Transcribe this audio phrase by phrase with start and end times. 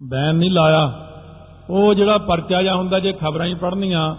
[0.00, 0.92] Ban ਨਹੀਂ ਲਾਇਆ।
[1.70, 4.16] ਉਹ ਜਿਹੜਾ ਪਰਚਾ ਜਾਂ ਹੁੰਦਾ ਜੇ ਖਬਰਾਂ ਹੀ ਪੜ੍ਹਨੀਆਂ,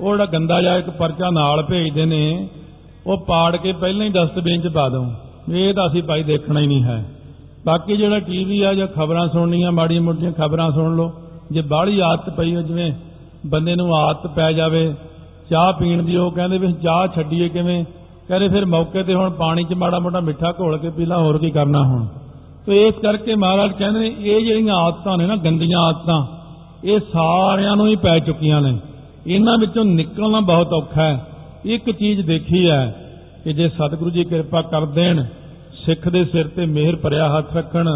[0.00, 2.48] ਉਹ ਜਿਹੜਾ ਗੰਦਾ ਜਿਹਾ ਇੱਕ ਪਰਚਾ ਨਾਲ ਭੇਜਦੇ ਨੇ,
[3.06, 5.04] ਉਹ ਪਾੜ ਕੇ ਪਹਿਲਾਂ ਹੀ ਡਸਟਬਿਨ 'ਚ ਪਾ ਦੋ
[5.50, 7.04] ਇਹ ਤਾਂ ਅਸੀਂ ਭਾਈ ਦੇਖਣਾ ਹੀ ਨਹੀਂ ਹੈ।
[7.66, 11.12] ਬਾਕੀ ਜਿਹੜਾ ਟੀਵੀ ਆ, ਜਾਂ ਖਬਰਾਂ ਸੁਣਨੀਆਂ, ਮਾੜੀਆਂ ਮੋਟੀਆਂ ਖਬਰਾਂ ਸੁਣ ਲਓ।
[11.52, 12.92] ਜੇ ਬਾਹਲੀ ਆਦਤ ਪਈ ਹੋ ਜਿਵੇਂ
[13.46, 14.94] ਬੰਦੇ ਨੂੰ ਆਦਤ ਪੈ ਜਾਵੇ,
[15.50, 17.84] ਚਾਹ ਪੀਣ ਦੀ, ਉਹ ਕਹਿੰਦੇ ਵੀ ਚਾਹ ਛੱਡੀਏ ਕਿਵੇਂ?
[18.28, 21.38] ਕਹਿੰਦੇ ਫਿਰ ਮੌਕੇ ਤੇ ਹੁਣ ਪਾਣੀ 'ਚ ਮਾੜਾ ਮੋਟਾ ਮਿੱਠਾ ਘੋਲ ਕੇ ਪੀ ਲਾ, ਹੋਰ
[21.38, 22.06] ਕੀ ਕਰਨਾ ਹੁਣ?
[22.66, 26.26] ਤੇ ਇਸ ਕਰਕੇ ਮਹਾਰਾਜ ਕਹਿੰਦੇ ਨੇ, ਇਹ ਜਿਹੜੀਆਂ ਆਦਤਾਂ ਨੇ ਨਾ, ਗੰਦੀਆਂ ਆਦਤਾਂ,
[26.84, 28.78] ਇਹ ਸਾਰਿਆਂ ਨੂੰ ਹੀ ਪੈ ਚੁੱਕੀਆਂ ਨੇ।
[29.26, 31.26] ਇਹਨਾਂ ਵਿੱਚੋਂ ਨਿਕਲਣਾ ਬਹੁਤ ਔਖਾ ਹੈ।
[31.64, 33.10] ਇੱਕ ਚੀਜ਼ ਦੇਖੀ ਹੈ
[33.44, 35.24] ਕਿ ਜੇ ਸਤਿਗੁਰੂ ਜੀ ਕਿਰਪਾ ਕਰ ਦੇਣ,
[35.84, 37.88] ਸਿੱਖ ਦੇ ਸਿਰ ਤੇ ਮਿਹਰ ਭਰਿਆ ਹੱਥ ਰੱਖਣ,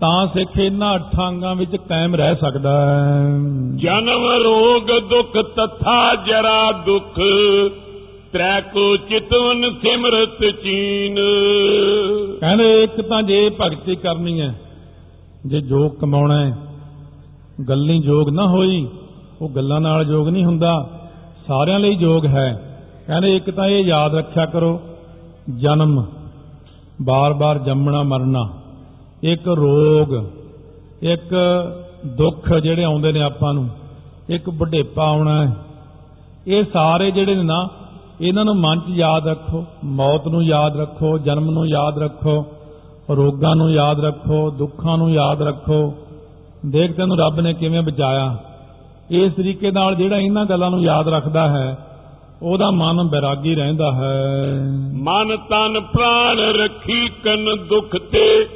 [0.00, 3.22] ਤਾਂ ਸਿੱਖ ਇਹਨਾਂ ਅੱਠਾਂ ਅੰਗਾਂ ਵਿੱਚ ਕਾਇਮ ਰਹਿ ਸਕਦਾ ਹੈ।
[3.76, 7.20] ਜਨਮ ਰੋਗ ਦੁਖ ਤਥਾ ਜਰਾ ਦੁਖ।
[8.32, 11.18] ਤ੍ਰੈ ਕੋ ਚਿਤਵਨ ਸਿਮਰਤ ਚੀਨ।
[12.40, 14.54] ਕਹਿੰਦੇ ਇੱਕ ਤਾਂ ਜੇ ਭਗਤੀ ਕਰਨੀ ਹੈ,
[15.46, 16.56] ਜੇ ਜੋਗ ਕਮਾਉਣਾ ਹੈ,
[17.68, 18.86] ਗੱਲੀ ਜੋਗ ਨਾ ਹੋਈ,
[19.40, 20.72] ਉਹ ਗੱਲਾਂ ਨਾਲ ਜੋਗ ਨਹੀਂ ਹੁੰਦਾ,
[21.46, 22.48] ਸਾਰਿਆਂ ਲਈ ਜੋਗ ਹੈ।
[23.06, 24.80] ਕਹਿੰਦੇ ਇੱਕ ਤਾਂ ਇਹ ਯਾਦ ਰੱਖਿਆ ਕਰੋ,
[25.58, 26.04] ਜਨਮ,
[27.02, 28.48] ਬਾਰ-ਬਾਰ ਜੰਮਣਾ, ਮਰਨਾ,
[29.22, 30.14] ਇੱਕ ਰੋਗ,
[31.02, 31.34] ਇੱਕ
[32.06, 33.68] ਦੁੱਖ ਜਿਹੜੇ ਆਉਂਦੇ ਨੇ ਆਪਾਂ ਨੂੰ,
[34.28, 35.56] ਇੱਕ ਬੁਢੇਪਾ ਆਉਣਾ ਹੈ।
[36.46, 37.68] ਇਹ ਸਾਰੇ ਜਿਹੜੇ ਨੇ ਨਾ
[38.22, 42.46] ਇਹਨਾਂ ਨੂੰ ਮਨ 'ਚ ਯਾਦ ਰੱਖੋ ਮੌਤ ਨੂੰ ਯਾਦ ਰੱਖੋ ਜਨਮ ਨੂੰ ਯਾਦ ਰੱਖੋ
[43.10, 45.94] ਰੋਗਾਂ ਨੂੰ ਯਾਦ ਰੱਖੋ ਦੁੱਖਾਂ ਨੂੰ ਯਾਦ ਰੱਖੋ।
[46.66, 48.36] ਦੇਖ ਤੈਨੂੰ ਰੱਬ ਨੇ ਕਿਵੇਂ ਬਚਾਇਆ।
[49.10, 51.78] ਇਸ ਤਰੀਕੇ ਨਾਲ ਜਿਹੜਾ ਇਹਨਾਂ ਗੱਲਾਂ ਨੂੰ ਯਾਦ ਰੱਖਦਾ ਹੈ
[52.42, 54.44] ਉਹਦਾ ਮਨ ਬੈਰਾਗੀ ਰਹਿੰਦਾ ਹੈ।
[54.92, 58.48] ਮਨ ਤਨ ਪ੍ਰਾਣ ਰੱਖੀ ਕਨ ਦੁਖ ਤੇ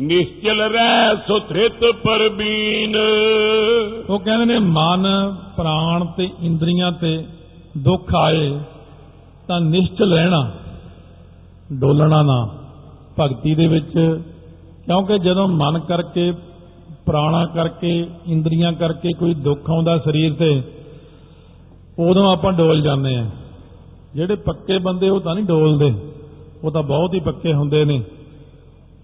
[0.00, 2.96] ਨਿਸ਼ਚਲ ਰਹਿ ਸੁਥਿਤ ਪਰਬੀਨ।
[4.10, 5.06] ਉਹ ਕਹਿੰਦੇ ਨੇ ਮਨ
[5.56, 7.24] ਪ੍ਰਾਣ ਤੇ ਇੰਦਰੀਆਂ ਤੇ
[7.78, 8.58] ਦੁੱਖ ਆਏ।
[9.48, 10.50] ਤਾਂ ਨਿਸ਼ਚਲ ਰਹਿਣਾ
[11.72, 12.48] ਡੋਲਣਾ ਨਾ।
[13.20, 14.20] ਭਗਤੀ ਦੇ ਵਿੱਚ,
[14.86, 16.32] ਕਿਉਂਕਿ ਜਦੋਂ ਮਨ ਕਰਕੇ,
[17.06, 20.62] ਪ੍ਰਾਣਾ ਕਰਕੇ, ਇੰਦਰੀਆਂ ਕਰਕੇ ਕੋਈ ਦੁੱਖ ਆਉਂਦਾ ਸਰੀਰ ਤੇ,
[21.98, 23.26] ਉਦੋਂ ਆਪਾਂ ਡੋਲ ਜਾਂਦੇ ਆ
[24.14, 25.94] ਜਿਹੜੇ ਪੱਕੇ ਬੰਦੇ ਉਹ ਤਾਂ ਨਹੀਂ ਡੋਲਦੇ,
[26.64, 28.02] ਉਹ ਤਾਂ ਬਹੁਤ ਹੀ ਪੱਕੇ ਹੁੰਦੇ ਨੇ।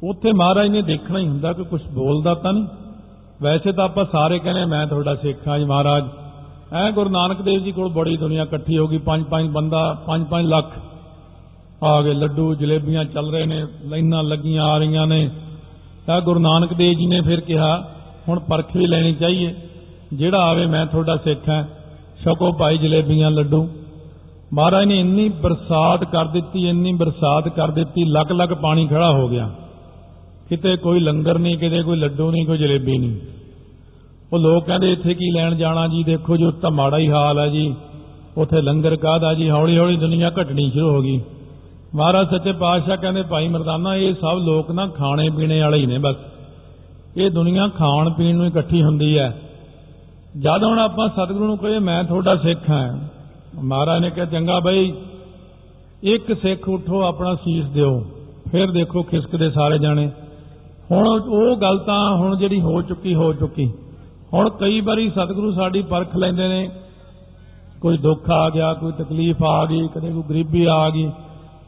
[0.02, 2.66] ਉੱਥੇ ਮਹਾਰਾਜ ਨੇ ਦੇਖਣਾ ਹੀ ਹੁੰਦਾ ਕਿ ਕੁਝ ਬੋਲਦਾ ਤਾਂ ਨਹੀਂ।
[3.42, 6.04] ਵੈਸੇ ਤਾਂ ਆਪਾਂ ਸਾਰੇ ਕਹਿੰਦੇ ਮੈਂ ਤੁਹਾਡਾ ਸਿੱਖ ਹਾਂ ਜੀ ਮਹਾਰਾਜ।
[6.72, 10.26] ਐ ਗੁਰੂ ਨਾਨਕ ਦੇਵ ਜੀ ਕੋਲ ਬੜੀ ਦੁਨੀਆ ਇਕੱਠੀ ਹੋ ਗਈ, ਪੰਜ ਪੰਜ ਬੰਦਾ, ਪੰਜ
[10.26, 10.72] ਪੰਜ ਲੱਖ।
[11.84, 15.30] ਆ ਗਏ, ਲੱਡੂ, ਜਲੇਬੀਆਂ ਚੱਲ ਰਹੇ ਨੇ, ਲਾਈਨਾਂ ਲੱਗੀਆਂ ਆ ਰਹੀਆਂ ਨੇ।
[16.06, 17.90] ਤਾਂ ਗੁਰੂ ਨਾਨਕ ਦੇਵ ਜੀ ਨੇ ਫਿਰ ਕਿਹਾ,
[18.28, 19.54] ਹੁਣ ਪਰਖ ਵੀ ਲੈਣੀ ਚਾਹੀਏ।
[20.12, 21.64] ਜਿਹੜਾ ਆਵੇ ਮੈਂ ਤੁਹਾਡਾ ਸਿੱਖ ਹਾਂ।
[22.24, 23.68] ਛਕੋ ਭਾਈ ਜਲੇਬੀਆਂ, ਲੱਡੂ।
[24.52, 29.28] ਮਹਾਰਾਜ ਨੇ ਇੰਨੀ ਬਰਸਾਤ ਕਰ ਦਿੱਤੀ, ਇੰਨੀ ਬਰਸਾਤ ਕਰ ਦਿੱਤੀ ਲੱਗ ਲੱਗ ਪਾਣੀ ਖੜਾ ਹੋ
[29.28, 29.50] ਗਿਆ।
[30.48, 33.16] ਕਿਤੇ ਕੋਈ ਲੰਗਰ ਨਹੀਂ, ਕਿਤੇ ਕੋਈ ਲੱਡੂ ਨਹੀਂ, ਕੋਈ ਜਲੇਬੀ ਨਹੀਂ।
[34.32, 36.04] ਉਹ ਲੋਕ ਕਹਿੰਦੇ, ਇੱਥੇ ਕੀ ਲੈਣ ਜਾਣਾ ਜੀ?
[36.04, 37.74] ਦੇਖੋ ਜੋ ਤਾਂ ਮਾੜਾ ਹੀ ਹਾਲ ਹੈ ਜੀ।
[38.36, 39.50] ਉੱਥੇ ਲੰਗਰ ਕਾਹਦਾ ਜੀ?
[39.50, 41.20] ਹੌਲੀ ਹੌਲੀ ਦੁਨੀਆ ਘਟਣੀ ਸ਼ੁਰੂ ਹੋ ਗਈ।
[41.94, 45.98] ਮਹਾਰਾਜ ਸੱਚੇ ਪਾਤਸ਼ਾਹ ਕਹਿੰਦੇ, ਭਾਈ ਮਰਦਾਨਾ, ਇਹ ਸਭ ਲੋਕ ਨਾ ਖਾਣੇ ਪੀਣੇ ਵਾਲੇ ਹੀ ਨੇ
[45.98, 46.16] ਬਸ।
[47.16, 49.42] ਇਹ ਦੁਨੀਆ ਖਾਣ ਪੀਣ ਨੂੰ ਇਕੱਠੀ ਹੁੰਦੀ ਹੈ।
[50.38, 52.98] ਜਦ ਹੁਣ ਆਪਾਂ ਸਤਿਗੁਰੂ ਨੂੰ ਕਹੇ ਮੈਂ ਤੁਹਾਡਾ ਸਿੱਖ ਹਾਂ।
[53.62, 54.92] ਮਹਾਰਾਜ ਨੇ ਕਿਹਾ, ਚੰਗਾ ਬਈ,
[56.02, 58.06] ਇੱਕ ਸਿੱਖ ਉਠੋ, ਆਪਣਾ ਸੀਸ ਦਿਓ।
[58.52, 60.10] ਫਿਰ ਦੇਖੋ ਖਿਸਕਦੇ ਸਾਰੇ ਜਾਣੇ।
[60.92, 63.72] ਹੁਣ ਉਹ ਗੱਲ ਤਾਂ ਹੁਣ ਜਿਹੜੀ ਹੋ ਚੁੱਕੀ ਹੋ ਚੁੱਕੀ।
[64.34, 66.70] ਹੁਣ ਕਈ ਵਾਰੀ ਸਤਿਗੁਰੂ ਸਾਡੀ ਪਰਖ ਲੈਂਦੇ ਨੇ।
[67.80, 71.10] ਕੋਈ ਦੁੱਖ ਆ ਗਿਆ, ਕੋਈ ਤਕਲੀਫ ਆ ਗਈ, ਕਦੇ ਕੋਈ ਗਰੀਬੀ ਆ ਗਈ।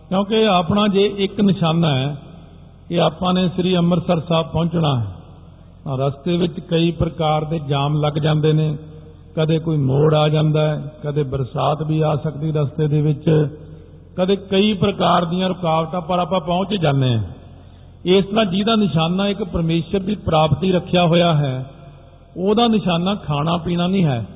[0.08, 2.16] ਕਿਉਂਕਿ ਆਪਣਾ ਜੇ ਇੱਕ ਨਿਸ਼ਾਨਾ ਹੈ
[2.88, 5.06] ਕਿ ਆਪਾਂ ਨੇ ਸ੍ਰੀ ਅੰਮ੍ਰਿਤਸਰ ਸਾਹਿਬ ਪਹੁੰਚਣਾ ਹੈ।
[5.96, 8.76] ਰਸਤੇ ਵਿੱਚ ਕਈ ਪ੍ਰਕਾਰ ਦੇ ਜਾਮ ਲੱਗ ਜਾਂਦੇ ਨੇ।
[9.36, 13.48] ਕਦੇ ਕੋਈ ਮੋੜ ਆ ਜਾਂਦਾ ਹੈ, ਕਦੇ ਬਰਸਾਤ ਵੀ ਆ ਸਕਦੀ ਰਸਤੇ ਦੇ ਵਿੱਚ।
[14.16, 17.24] ਕਦੇ ਕਈ ਪ੍ਰਕਾਰ ਦੀਆਂ ਰੁਕਾਵਟਾਂ, ਪਰ ਆਪਾਂ ਪਹੁੰਚ ਹੀ ਜਾਂਦੇ ਹਾਂ।
[18.04, 21.70] ਇਸ ਤਰ੍ਹਾਂ ਜਿਹਦਾ ਨਿਸ਼ਾਨਾ ਇੱਕ ਪਰਮੇਸ਼ਰ ਦੀ ਪ੍ਰਾਪਤੀ ਰੱਖਿਆ ਹੋਇਆ ਹੈ
[22.36, 24.26] ਉਹਦਾ ਨਿਸ਼ਾਨਾ ਖਾਣਾ ਪੀਣਾ ਨਹੀਂ ਹੈ।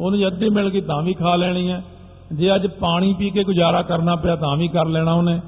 [0.00, 1.84] ਉਹਨੂੰ ਅੱਧੀ ਮਿਲ ਗਈ ਤਾਂ ਵੀ ਖਾ ਲੈਣੀ ਹੈ।
[2.32, 5.40] ਜੇ ਅੱਜ ਪਾਣੀ ਪੀ ਕੇ ਗੁਜ਼ਾਰਾ ਕਰਨਾ ਪਿਆ ਤਾਂ ਵੀ ਕਰ ਲੈਣਾ ਉਹਨੇ।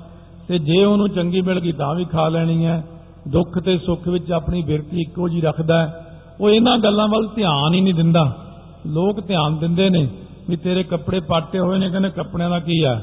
[0.48, 2.84] ਤੇ ਜੇ ਉਹਨੂੰ ਚੰਗੀ ਮਿਲ ਗਈ ਤਾਂ ਵੀ ਖਾ ਲੈਣੀ ਹੈ।
[3.28, 6.06] ਦੁੱਖ ਤੇ ਸੁੱਖ ਵਿੱਚ ਆਪਣੀ ਬਿਰਤੀ ਇੱਕੋ ਜੀ ਰੱਖਦਾ ਹੈ।
[6.40, 8.36] ਉਹ ਇਹਨਾਂ ਗੱਲਾਂ ਵੱਲ ਧਿਆਨ ਹੀ ਨਹੀਂ ਦਿੰਦਾ।
[8.86, 10.08] ਲੋਕ ਧਿਆਨ ਦਿੰਦੇ ਨੇ
[10.50, 13.00] ਵੀ ਤੇਰੇ ਕੱਪੜੇ ਪਾਟੇ ਹੋਏ ਨੇ, ਕਹਿੰਦੇ ਕੱਪੜਿਆਂ ਦਾ ਕੀ ਆ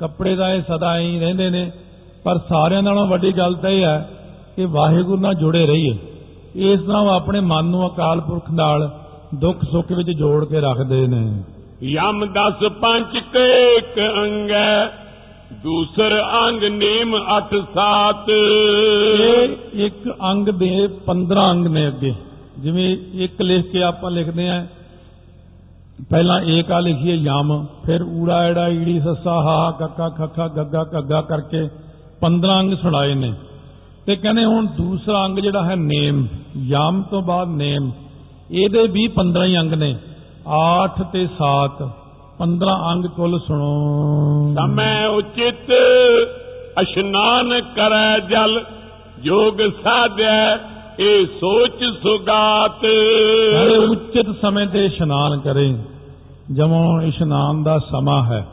[0.00, 1.70] ਕੱਪੜੇ ਦਾ ਇਹ ਸਦਾ ਐਂ ਹੀ ਰਹਿੰਦੇ ਨੇ।
[2.24, 4.08] ਪਰ ਸਾਰਿਆਂ ਨਾਲੋਂ ਵੱਡੀ ਗੱਲ ਤਾਂ ਇਹ ਹੈ
[4.56, 5.98] ਕਿ ਵਾਹਿਗੁਰੂ ਨਾਲ ਜੁੜੇ ਰਹੀਏ।
[6.56, 8.90] ਇਸ ਤਰ੍ਹਾਂ ਉਹ ਆਪਣੇ ਮਨ ਨੂੰ ਅਕਾਲ ਪੁਰਖ ਨਾਲ
[9.34, 11.42] ਦੁੱਖ ਸੁੱਖ ਵਿੱਚ ਜੋੜ ਕੇ ਰੱਖਦੇ ਨੇ।
[11.82, 14.86] ਯਮ ਦਸ ਪੰਜ ਕੇਕ ਅੰਗੈ
[15.62, 22.14] ਦੂਸਰ ਅੰਗ ਨੇਮ ਅਠ ਸਾਤ। ਇਹ ਇੱਕ ਅੰਗ ਦੇ 15 ਅੰਗ ਨੇ ਅੱਗੇ।
[22.58, 24.66] ਜਿਵੇਂ ਇੱਕ ਲਿਖ ਕੇ ਆਪਾਂ ਲਿਖਦੇ ਆਂ
[26.10, 31.68] ਪਹਿਲਾਂ ਏਕਾ ਲਿਖੀਏ ਯਮ ਫਿਰ ਊੜਾ ਐੜਾ ਈੜੀ ਸੱਸਾ ਹਾ ਕੱਕਾ ਖੱਖਾ ਗੱਗਾ ਕੱਗਾ ਕਰਕੇ
[32.20, 33.32] 15 ਅੰਗ ਸੁਣਾਏ ਨੇ।
[34.06, 36.26] ਤੇ ਕਹਿੰਦੇ ਹੁਣ ਦੂਸਰਾ ਅੰਗ ਜਿਹੜਾ ਹੈ ਨੇਮ
[36.66, 37.90] ਯਮ ਤੋਂ ਬਾਅਦ ਨੇਮ।
[38.50, 39.96] ਇਹਦੇ ਵੀ 15 ਹੀ ਅੰਗ ਨੇ।
[40.48, 41.82] 8 ਤੇ 7
[42.38, 45.70] 15 ਅੰਗ ਕੁੱਲ ਸੁਣੋ। ਸਮੈ ਉਚਿਤ
[46.82, 48.64] ਇਸ਼ਨਾਨ ਕਰੈ ਜਲ
[49.20, 50.58] ਜੋਗ ਸਾਧੈ
[50.98, 55.78] ਇਹ ਸੋਚ ਸੁਗਾਤ। ਕਹਿੰਦੇ ਉਚਿਤ ਸਮੇਂ ਤੇ ਇਸ਼ਨਾਨ ਕਰੇ
[56.52, 58.46] ਜਮੋਂ ਇਸ਼ਨਾਨ ਦਾ ਸਮਾਂ ਹੈ।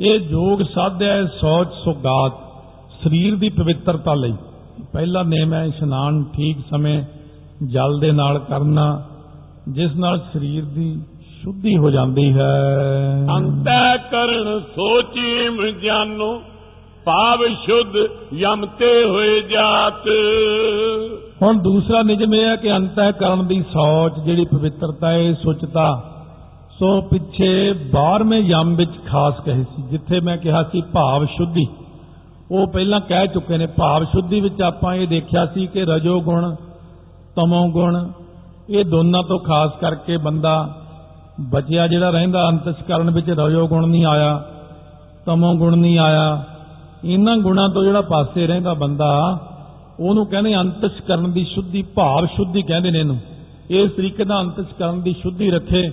[0.00, 2.32] ਇਹ ਜੋਗ ਸਾਧਿਆ ਸੋਚ ਸੁਗਾਤ
[3.02, 4.34] ਸਰੀਰ ਦੀ ਪਵਿੱਤਰਤਾ ਲਈ।
[4.92, 7.04] ਪਹਿਲਾ ਨੇਮ ਹੈ ਇਸ਼ਨਾਨ ਠੀਕ ਸਮੇਂ
[7.66, 9.02] ਜਲ ਦੇ ਨਾਲ ਕਰਨਾ
[9.68, 11.00] ਜਿਸ ਨਾਲ ਸਰੀਰ ਦੀ
[11.42, 12.50] ਸ਼ੁੱਧੀ ਹੋ ਜਾਂਦੀ ਹੈ।
[13.36, 16.42] ਅੰਤੈ ਕਰਨ ਸੋਚੀਮ ਜਾਨੋ
[17.04, 17.96] ਭਾਵ ਸ਼ੁੱਧ
[18.34, 20.08] ਯਮ ਤੇ ਹੋਏ ਜਾਤ।
[21.42, 26.02] ਹੁਣ ਦੂਸਰਾ ਨਿਯਮ ਇਹ ਹੈ ਕਿ ਅੰਤःਕਰਨ ਦੀ ਸੋਚ ਜਿਹੜੀ ਪਵਿੱਤਰਤਾ ਹੈ ਸੁਚਤਾ
[26.78, 31.66] ਸੋ ਪਿੱਛੇ 12ਵੇਂ ਯਮ ਵਿੱਚ ਖਾਸ ਕਹੇ ਸੀ ਜਿੱਥੇ ਮੈਂ ਕਿਹਾ ਸੀ ਭਾਵ ਸ਼ੁੱਧੀ।
[32.50, 36.54] ਉਹ ਪਹਿਲਾਂ ਕਹਿ ਚੁੱਕੇ ਨੇ, ਭਾਵ ਸ਼ੁੱਧੀ ਵਿੱਚ ਆਪਾਂ ਇਹ ਦੇਖਿਆ ਸੀ ਕਿ ਰਜੋ ਗੁਣ,
[37.36, 38.10] ਤਮੋ ਗੁਣ,
[38.70, 40.74] ਇਹ ਦੋਨਾਂ ਤੋਂ ਖਾਸ ਕਰਕੇ ਬੰਦਾ
[41.40, 44.44] ਬਚਿਆ ਜਿਹੜਾ ਰਹਿੰਦਾ ਅੰਤਸਕਰਨ ਵਿੱਚ ਰਜੋ ਗੁਣ ਨਹੀਂ ਆਇਆ,
[45.26, 46.44] ਤਮੋ ਗੁਣ ਨਹੀਂ ਆਇਆ,
[47.04, 49.40] ਇਹਨਾਂ ਗੁਣਾਂ ਤੋਂ ਜਿਹੜਾ ਪਾਸੇ ਰਹਿੰਦਾ ਬੰਦਾ,
[50.00, 53.18] ਉਹਨੂੰ ਕਹਿੰਦੇ ਅੰਤਸਕਰਨ ਦੀ ਸ਼ੁੱਧੀ, ਭਾਵ ਸ਼ੁੱਧੀ ਕਹਿੰਦੇ ਨੇ ਇਹਨੂੰ।
[53.70, 55.90] ਇਸ ਤਰੀਕੇ ਨਾਲ ਅੰਤਸਕਰਨ ਦੀ ਸ਼ੁੱਧੀ ਰੱਖੇ।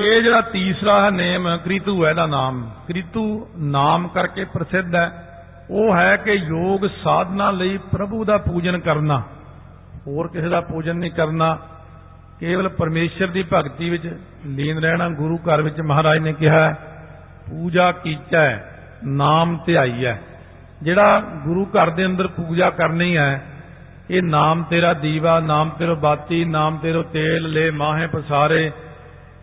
[0.00, 5.25] ਇਹ ਜਿਹੜਾ ਤੀਸਰਾ ਹੈ ਨੇਮ, ਕ੍ਰਿਤੂ ਹੈ ਇਹਦਾ ਨਾਮ। ਕ੍ਰਿਤੂ ਨਾਮ ਕਰਕੇ ਪ੍ਰਸਿੱਧ ਹੈ।
[5.70, 9.22] ਉਹ ਹੈ ਕਿ ਯੋਗ ਸਾਧਨਾ ਲਈ ਪ੍ਰਭੂ ਦਾ ਪੂਜਨ ਕਰਨਾ
[10.06, 11.58] ਹੋਰ ਕਿਸੇ ਦਾ ਪੂਜਨ ਨਹੀਂ ਕਰਨਾ
[12.40, 14.16] ਕੇਵਲ ਪਰਮੇਸ਼ਰ ਦੀ ਭਗਤੀ ਵਿੱਚ
[14.46, 16.74] ਲੀਨ ਰਹਿਣਾ ਗੁਰੂ ਘਰ ਵਿੱਚ ਮਹਾਰਾਜ ਨੇ ਕਿਹਾ ਹੈ,
[17.50, 18.60] ਪੂਜਾ ਕੀਚੈ
[19.04, 20.20] ਨਾਮ ਧਿਆਈ ਹੈ
[20.82, 23.42] ਜਿਹੜਾ ਗੁਰੂ ਘਰ ਦੇ ਅੰਦਰ ਪੂਜਾ ਕਰਨੀ ਹੈ
[24.10, 28.72] ਇਹ ਨਾਮ ਤੇਰਾ ਦੀਵਾ ਨਾਮ ਤੇਰਾ ਬਾਤੀ ਨਾਮ ਤੇਰੋ ਤੇਲ ਲੈ ਮਾਹੇ ਪਸਾਰੇ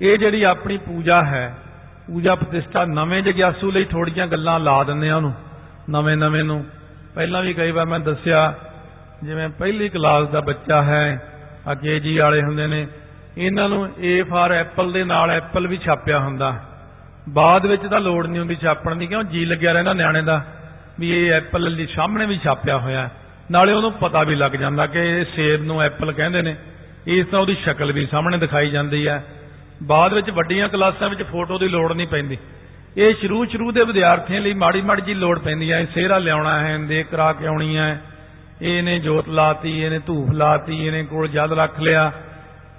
[0.02, 1.56] ਇਹ ਜਿਹੜੀ ਆਪਣੀ ਪੂਜਾ ਹੈ
[2.08, 5.34] ਪੂਜਾ ਪ੍ਰਤਿਸ਼ਠਾ ਨਵੇਂ ਜਗਿਆਸੂ ਲਈ ਥੋੜੀਆਂ ਗੱਲਾਂ ਲਾ ਦਿੰਦੇ ਆ ਉਹਨੂੰ।
[5.90, 6.66] ਨਵੇਂ ਨਵੇਂ ਨੂੰ।
[7.16, 8.54] ਪਹਿਲਾਂ ਵੀ ਕਈ ਵਾਰ ਮੈਂ ਦੱਸਿਆ,
[9.24, 11.30] ਜਿਵੇਂ ਪਹਿਲੀ ਕਲਾਸ ਦਾ ਬੱਚਾ ਹੈ,
[11.68, 12.88] ਆ ਜੀ ਵਾਲੇ ਹੁੰਦੇ ਨੇ,
[13.38, 16.60] ਇਹਨਾਂ ਨੂੰ ਏ ਫਾਰ ਐਪਲ ਦੇ ਨਾਲ ਐਪਲ ਵੀ ਛਾਪਿਆ ਹੁੰਦਾ।
[17.30, 19.24] ਬਾਅਦ ਵਿੱਚ ਤਾਂ ਲੋੜ ਨਹੀਂ ਹੁੰਦੀ ਛਾਪਣ ਦੀ, ਕਿਉਂ?
[19.24, 20.46] ਜੀ ਲੱਗਿਆ ਰਹਿੰਦਾ ਨਿਆਣੇ ਦਾ,
[21.00, 23.10] ਵੀ ਇਹ ਐਪਲ ਦੇ ਸਾਹਮਣੇ ਵੀ ਛਾਪਿਆ ਹੋਇਆ
[23.52, 26.56] ਨਾਲੇ ਉਹਨੂੰ ਪਤਾ ਵੀ ਲੱਗ ਜਾਂਦਾ ਕਿ ਇਹ ਸੇਬ ਨੂੰ ਐਪਲ ਕਹਿੰਦੇ ਨੇ।
[27.08, 29.26] ਇਸ ਤਰ੍ਹਾਂ ਉਹਦੀ ਸ਼ਕਲ ਵੀ ਸਾਹਮਣੇ ਦਿਖਾਈ ਜਾਂਦੀ ਹੈ।
[29.84, 32.38] ਬਾਅਦ ਵਿੱਚ ਵੱਡੀਆਂ ਕਲਾਸਾਂ ਵਿੱਚ ਫੋਟੋ ਦੀ ਲੋੜ ਨਹੀਂ ਪੈਂਦੀ।
[32.98, 36.78] ਇਹ ਸ਼ੁਰੂ ਸ਼ੁਰੂ ਦੇ ਵਿਦਿਆਰਥੀਆਂ ਲਈ ਮਾੜੀ ਮਾੜੀ ਜੀ ਲੋੜ ਪੈਂਦੀ ਹੈ ਸਿਹਰਾ ਲਿਆਉਣਾ ਹੈ
[36.78, 38.01] ਦੇਖ ਕਰਾ ਕੇ ਆਉਣੀ ਹੈ।
[38.62, 42.12] ਇਹਨੇ ਜੋਤ ਲਾਤੀ, ਇਹਨੇ ਧੂਫ ਲਾਤੀ, ਇਹਨੇ ਕੋਲ ਜਦ ਰੱਖ ਲਿਆ।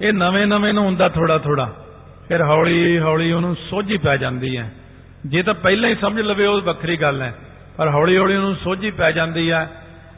[0.01, 1.73] ਇਹ ਨਵੇਂ ਨਵੇਂ ਨੂੰ ਹੁੰਦਾ ਥੋੜਾ ਥੋੜਾ
[2.29, 4.71] ਫਿਰ ਹੌਲੀ ਹੌਲੀ ਉਹਨੂੰ ਸੋਝੀ ਪੈ ਜਾਂਦੀ ਹੈ।
[5.27, 7.35] ਜੇ ਤਾਂ ਪਹਿਲਾਂ ਹੀ ਸਮਝ ਲਵੇ ਉਹ ਵੱਖਰੀ ਗੱਲ ਹੈ,
[7.77, 9.69] ਪਰ ਹੌਲੀ ਹੌਲੀ ਉਹਨੂੰ ਸੋਝੀ ਪੈ ਜਾਂਦੀ ਹੈ।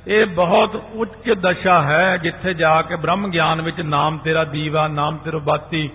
[0.08, 5.16] ਇਹ ਬਹੁਤ ਉੱਚ ਦਸ਼ਾ ਹੈ, ਜਿੱਥੇ ਜਾ ਕੇ ਬ੍ਰਹਮ ਗਿਆਨ ਵਿੱਚ ਨਾਮ ਤੇਰਾ ਦੀਵਾ, ਨਾਮ
[5.16, 5.90] ਤੇਰੋ ਬਾਤੀ,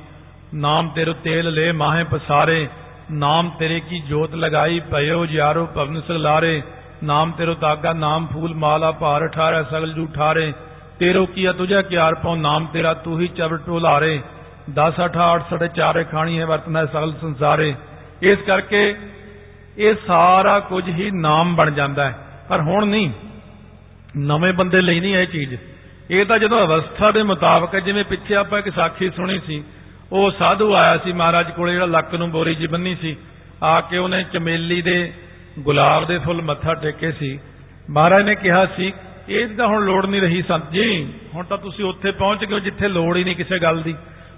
[0.54, 2.68] ਨਾਮ ਤੇਰੋ ਤੇਲ ਲੈ, ਮਾਹੇ ਪਸਾਰੇ।
[3.12, 6.62] ਨਾਮ ਤੇਰੇ ਕੀ ਜੋਤ ਲਗਾਈ ਭਇਓ ਜਿਆਰੋ ਭਵਨ ਸਗਲਾਰੇ।
[7.04, 10.54] ਨਾਮ ਤੇਰੋ ਤਾਗਾ ਨਾਮ ਫੂਲ ਮਾਲਾ ਭਾਰ ਠਾਰੇ, ਸਗਲ ਜੂ ਠਾਰੇ।
[11.00, 14.22] ਤੇਰੋ ਕੀਆ ਤੁਝੇ ਕਿਆਰ ਪਾਉ, ਨਾਮ ਤੇਰਾ ਤੂੰ ਹੀ ਚਵਰ ਟੋਲਾਰੇ
[14.70, 17.76] 10 8 8 ਸਾਢੇ ਚਾਰੇ ਖਾਣੀ ਹੈ ਵਰਤਨਾ ਸਗਲ ਸੰਸਾਰੇ।
[18.22, 18.96] ਇਸ ਕਰਕੇ
[19.78, 22.18] ਇਹ ਸਾਰਾ ਕੁਝ ਹੀ ਨਾਮ ਬਣ ਜਾਂਦਾ ਹੈ।
[22.50, 23.12] ਪਰ ਹੁਣ ਨਹੀਂ।
[24.18, 25.56] ਨਵੇਂ ਬੰਦੇ ਲਈ ਨਹੀਂ ਇਹ ਚੀਜ਼।
[26.12, 29.64] ਇਹ ਤਾਂ ਜਦੋਂ ਅਵਸਥਾ ਦੇ ਮੁਤਾਬਕ ਹੈ, ਜਿਵੇਂ ਪਿੱਛੇ ਆਪਾਂ ਇੱਕ ਸਾਖੀ ਸੁਣੀ ਸੀ
[30.12, 33.18] ਉਹ ਸਾਧੂ ਆਇਆ ਸੀ ਮਹਾਰਾਜ ਕੋਲੇ, ਜਿਹੜਾ ਲੱਕ ਨੂੰ ਬੋਰੀ ਜੀ ਬੰਨੀ ਸੀ।
[33.64, 35.14] ਆ ਕੇ ਉਹਨੇ ਚਮੇਲੀ ਦੇ
[35.60, 37.40] ਗੁਲਾਬ ਦੇ ਫੁੱਲ ਮੱਥਾ ਟੇਕੇ ਸੀ।
[37.90, 38.94] ਮਹਾਰਾਜ ਨੇ ਕਿਹਾ, ਸੀ,
[39.30, 42.60] ਇਹ ਤਾਂ ਹੁਣ ਲੋੜ ਨਹੀਂ ਰਹੀ ਸੰਤ ਜੀ। ਹੁਣ ਤਾਂ ਤੁਸੀਂ ਉੱਥੇ ਪਹੁੰਚ ਗਏ ਹੋ
[42.60, 43.96] ਜਿੱਥੇ ਲੋੜ ਹੀ ਨਹੀਂ ਕਿਸੇ ਗੱਲ ਦੀ।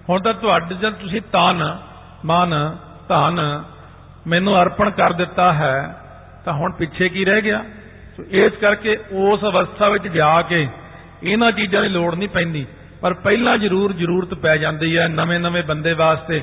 [0.09, 1.77] ਹੁਣ ਤਾਂ ਤੁਹਾਡੇ ਜਦ ਤੁਸੀਂ ਤਨ
[2.25, 2.77] ਮਨ,
[3.09, 3.63] ਧਨ
[4.27, 5.99] ਮੈਨੂੰ ਅਰਪਣ ਕਰ ਦਿੱਤਾ ਹੈ।
[6.45, 7.65] ਤਾਂ ਹੁਣ ਪਿੱਛੇ ਕੀ ਰਹਿ ਗਿਆ?
[8.17, 10.67] ਸੋ ਇਸ ਕਰਕੇ ਉਸ ਅਵਸਥਾ ਵਿੱਚ ਜਾ ਕੇ
[11.23, 12.65] ਇਹਨਾਂ ਚੀਜ਼ਾਂ ਦੀ ਲੋੜ ਨਹੀਂ ਪੈਂਦੀ।
[13.03, 16.41] ਪਰ ਪਹਿਲਾਂ ਜ਼ਰੂਰ ਜ਼ਰੂਰਤ ਪੈ ਜਾਂਦੀ ਹੈ ਨਵੇਂ ਨਵੇਂ ਬੰਦੇ ਵਾਸਤੇ।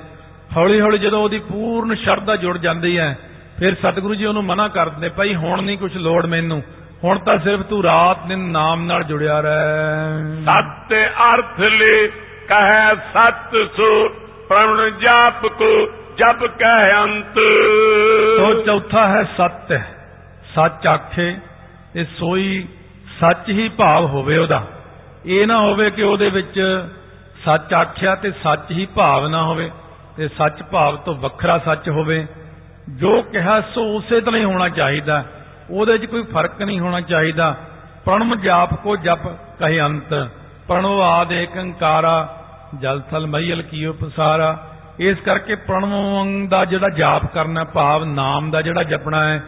[0.56, 3.18] ਹੌਲੀ ਹੌਲੀ ਜਦੋਂ ਉਹਦੀ ਪੂਰਨ ਸ਼ਰਧਾ ਜੁੜ ਜਾਂਦੀ ਹੈ
[3.58, 6.62] ਫਿਰ ਸਤਿਗੁਰੂ ਜੀ ਉਹਨੂੰ ਮਨਾ ਕਰ ਦਿੰਦੇ ਭਾਈ ਹੁਣ ਨਹੀਂ ਕੁਝ ਲੋੜ ਮੈਨੂੰ।
[7.04, 10.92] ਹੁਣ ਤਾਂ ਸਿਰਫ ਤੂੰ ਰਾਤ ਦਿਨ ਨਾਮ ਨਾਲ ਜੁੜਿਆ ਰਹਿ। ਸਤ
[11.34, 12.06] ਅਰਥ ਲੈ
[12.48, 14.08] ਕਹੈ ਸਤ ਸੋ
[14.48, 15.70] ਪ੍ਰਣ ਜਾਪ ਕੋ
[16.18, 17.38] ਜਪ ਕਹਿ ਅੰਤ।
[18.36, 19.72] ਸੋ ਚੌਥਾ ਹੈ ਸੱਤ
[20.54, 21.34] ਸੱਚ ਆਖੇ
[21.94, 22.66] ਤੇ ਸੋਈ
[23.20, 24.66] ਸੱਚ ਹੀ ਭਾਵ ਹੋਵੇ ਉਹਦਾ।
[25.26, 26.84] ਇਹ ਨਾ ਹੋਵੇ ਕਿ ਉਹਦੇ ਵਿੱਚ
[27.44, 29.70] ਸੱਚ ਆਖਿਆ ਤੇ ਸੱਚ ਹੀ ਭਾਵ ਨਾ ਹੋਵੇ
[30.16, 32.26] ਤੇ ਸੱਚ ਭਾਵ ਤੋਂ ਵੱਖਰਾ ਸੱਚ ਹੋਵੇ।
[32.90, 35.24] ਜੋ ਕਿਹਾ ਸੋ ਉਸੇ ਤਰ੍ਹਾਂ ਹੀ ਹੋਣਾ ਚਾਹੀਦਾ।
[35.70, 37.56] ਉਹਦੇ 'ਚ ਕੋਈ ਫ਼ਰਕ ਨਹੀਂ ਹੋਣਾ ਚਾਹੀਦਾ।
[38.04, 39.26] ਪ੍ਰਣਮ ਜਾਪ ਕੋ ਜਪ
[39.58, 40.28] ਕਹੇ ਅੰਤ।
[40.68, 42.44] ਪ੍ਰਣਵ ਆਦ ਏਕੰਕਾਰਾ,
[42.80, 44.66] ਜਲ ਥਲ ਮਈਲ ਕੀਓ ਪਸਾਰਾ।
[44.98, 49.42] ਇਸ ਕਰਕੇ ਪ੍ਰਣਵ ਦਾ ਜਿਹੜਾ ਜਾਪ ਕਰਨਾ, ਭਾਵ ਨਾਮ ਦਾ ਜਿਹੜਾ ਜਪਣਾ ਹੈ,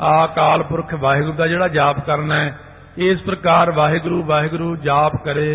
[0.00, 2.58] ਆਕਾਲ ਪੁਰਖ ਵਾਹਿਗੁਰੂ ਦਾ ਜਿਹੜਾ ਜਾਪ ਕਰਨਾ ਹੈ
[2.98, 5.46] ਇਸ ਪ੍ਰਕਾਰ ਵਾਹਿਗੁਰੂ ਵਾਹਿਗੁਰੂ ਜਾਪ ਕਰੇ।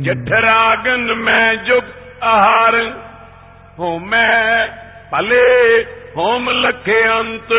[0.00, 1.82] ਜਠਰਾਗਨ ਮੈਂ ਜੁਗ
[2.22, 2.92] ਆਹਾਰ
[3.78, 4.66] ਹੋਮੈ
[5.12, 5.84] ਭਲੇ
[6.16, 7.52] ਹੋਮ ਲਖੇ ਅੰਤ।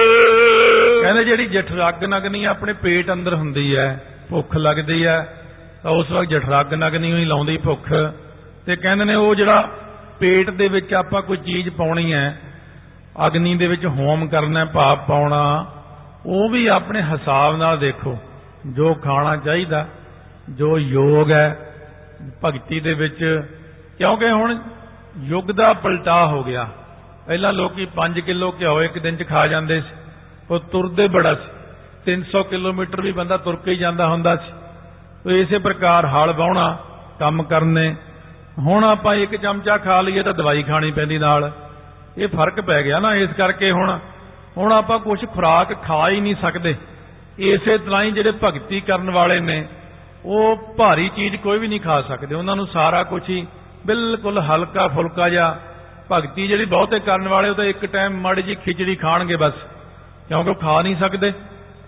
[1.03, 5.33] ਕਹਿੰਦੇ ਜਿਹੜੀ ਜਠਰੱਗ ਨਗਨੀ ਆਪਣੇ ਪੇਟ ਅੰਦਰ ਹੁੰਦੀ ਹੈ ਭੁੱਖ ਲੱਗਦੀ ਹੈ
[5.83, 8.13] ਤਾਂ ਉਸ ਵਕਤ ਜਠਰੱਗ ਨਗਨੀ ਹੀ ਲਾਉਂਦੀ ਭੁੱਖ।
[8.65, 9.69] ਤੇ ਕਹਿੰਦੇ ਨੇ ਉਹ ਜਿਹੜਾ
[10.19, 12.39] ਪੇਟ ਦੇ ਵਿੱਚ ਆਪਾਂ ਕੋਈ ਚੀਜ਼ ਪਾਉਣੀ ਹੈ
[13.27, 15.65] ਅਗਨੀ ਦੇ ਵਿੱਚ ਹੋਮ ਕਰਨਾ ਭਾਪ ਪਾਉਣਾ
[16.25, 18.17] ਉਹ ਵੀ ਆਪਣੇ ਹਿਸਾਬ ਨਾਲ ਦੇਖੋ।
[18.67, 19.87] ਜੋ ਖਾਣਾ ਚਾਹੀਦਾ,
[20.49, 21.73] ਜੋ ਯੋਗ ਹੈ,
[22.45, 23.49] ਭਗਤੀ ਦੇ ਵਿੱਚ,
[23.97, 24.59] ਕਿਉਂਕਿ ਹੁਣ
[25.19, 26.67] ਯੁੱਗ ਦਾ ਪਲਟਾ ਹੋ ਗਿਆ।
[27.27, 29.95] ਪਹਿਲਾਂ ਲੋਕੀ 5 ਕਿਲੋ ਘਿਓ ਇੱਕ ਦਿਨ ਚ ਖਾ ਜਾਂਦੇ ਸੀ।
[30.51, 31.49] ਉਹ ਤੁਰਦੇ ਬੜਾ ਸੀ।
[32.05, 34.53] 300 ਕਿਲੋਮੀਟਰ ਵੀ ਬੰਦਾ ਤੁਰ ਕੇ ਹੀ ਜਾਂਦਾ ਹੁੰਦਾ ਸੀ।
[35.23, 36.77] ਤੋ ਇਸੇ ਪ੍ਰਕਾਰ ਹਲ ਵਾਹੁਣਾ,
[37.19, 37.95] ਕੰਮ ਕਰਨੇ।
[38.59, 41.51] ਹੁਣ ਆਪਾਂ ਇੱਕ ਚਮਚਾ ਖਾ ਲਈਏ ਤਾਂ ਦਵਾਈ ਖਾਣੀ ਪੈਂਦੀ ਨਾਲ।
[42.17, 43.99] ਇਹ ਫ਼ਰਕ ਪੈ ਗਿਆ ਨਾ ਇਸ ਕਰਕੇ ਹੁਣ।
[44.57, 46.75] ਹੁਣ ਆਪਾਂ ਕੁਝ ਖੁਰਾਕ ਖਾ ਹੀ ਨਹੀਂ ਸਕਦੇ।
[47.39, 49.65] ਇਸੇ ਤਰ੍ਹਾਂ ਹੀ ਜਿਹੜੇ ਭਗਤੀ ਕਰਨ ਵਾਲੇ ਨੇ,
[50.25, 53.45] ਉਹ ਭਾਰੀ ਚੀਜ਼ ਕੋਈ ਵੀ ਨਹੀਂ ਖਾ ਸਕਦੇ। ਉਹਨਾਂ ਨੂੰ ਸਾਰਾ ਕੁਝ ਹੀ
[53.85, 55.57] ਬਿਲਕੁਲ ਹਲਕਾ ਫੁਲਕਾ ਜਿਹਾ
[56.11, 59.53] ਭਗਤੀ ਜਿਹੜੀ ਬਹੁਤੇ ਕਰਨ ਵਾਲੇ, ਉਹ ਤਾਂ ਇੱਕ ਟਾਈਮ ਮਾੜੀ ਜੀ ਖਿਚੜੀ ਖਾਣਗੇ ਬਸ,
[60.27, 61.31] ਕਿਉਂਕਿ ਉਹ ਖਾ ਨਹੀਂ ਸਕਦੇ।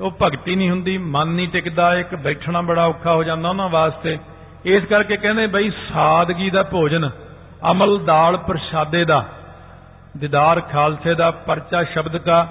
[0.01, 4.17] ਉਹ ਭਗਤੀ ਨਹੀਂ ਹੁੰਦੀ, ਮਨ ਨਹੀਂ ਟਿਕਦਾ, ਇੱਕ ਬੈਠਣਾ ਬੜਾ ਔਖਾ ਹੋ ਜਾਂਦਾ ਉਹਨਾਂ ਵਾਸਤੇ।
[4.65, 7.09] ਇਸ ਕਰਕੇ ਕਹਿੰਦੇ ਬਈ ਸਾਦਗੀ ਦਾ ਭੋਜਨ,
[7.71, 9.23] ਅਮਲ ਦਾਲ ਪ੍ਰਸ਼ਾਦੇ ਦਾ,
[10.17, 12.47] ਦੀਦਾਰ ਖਾਲਸੇ ਦਾ ਪਰਚਾ ਸ਼ਬਦ ਕਾ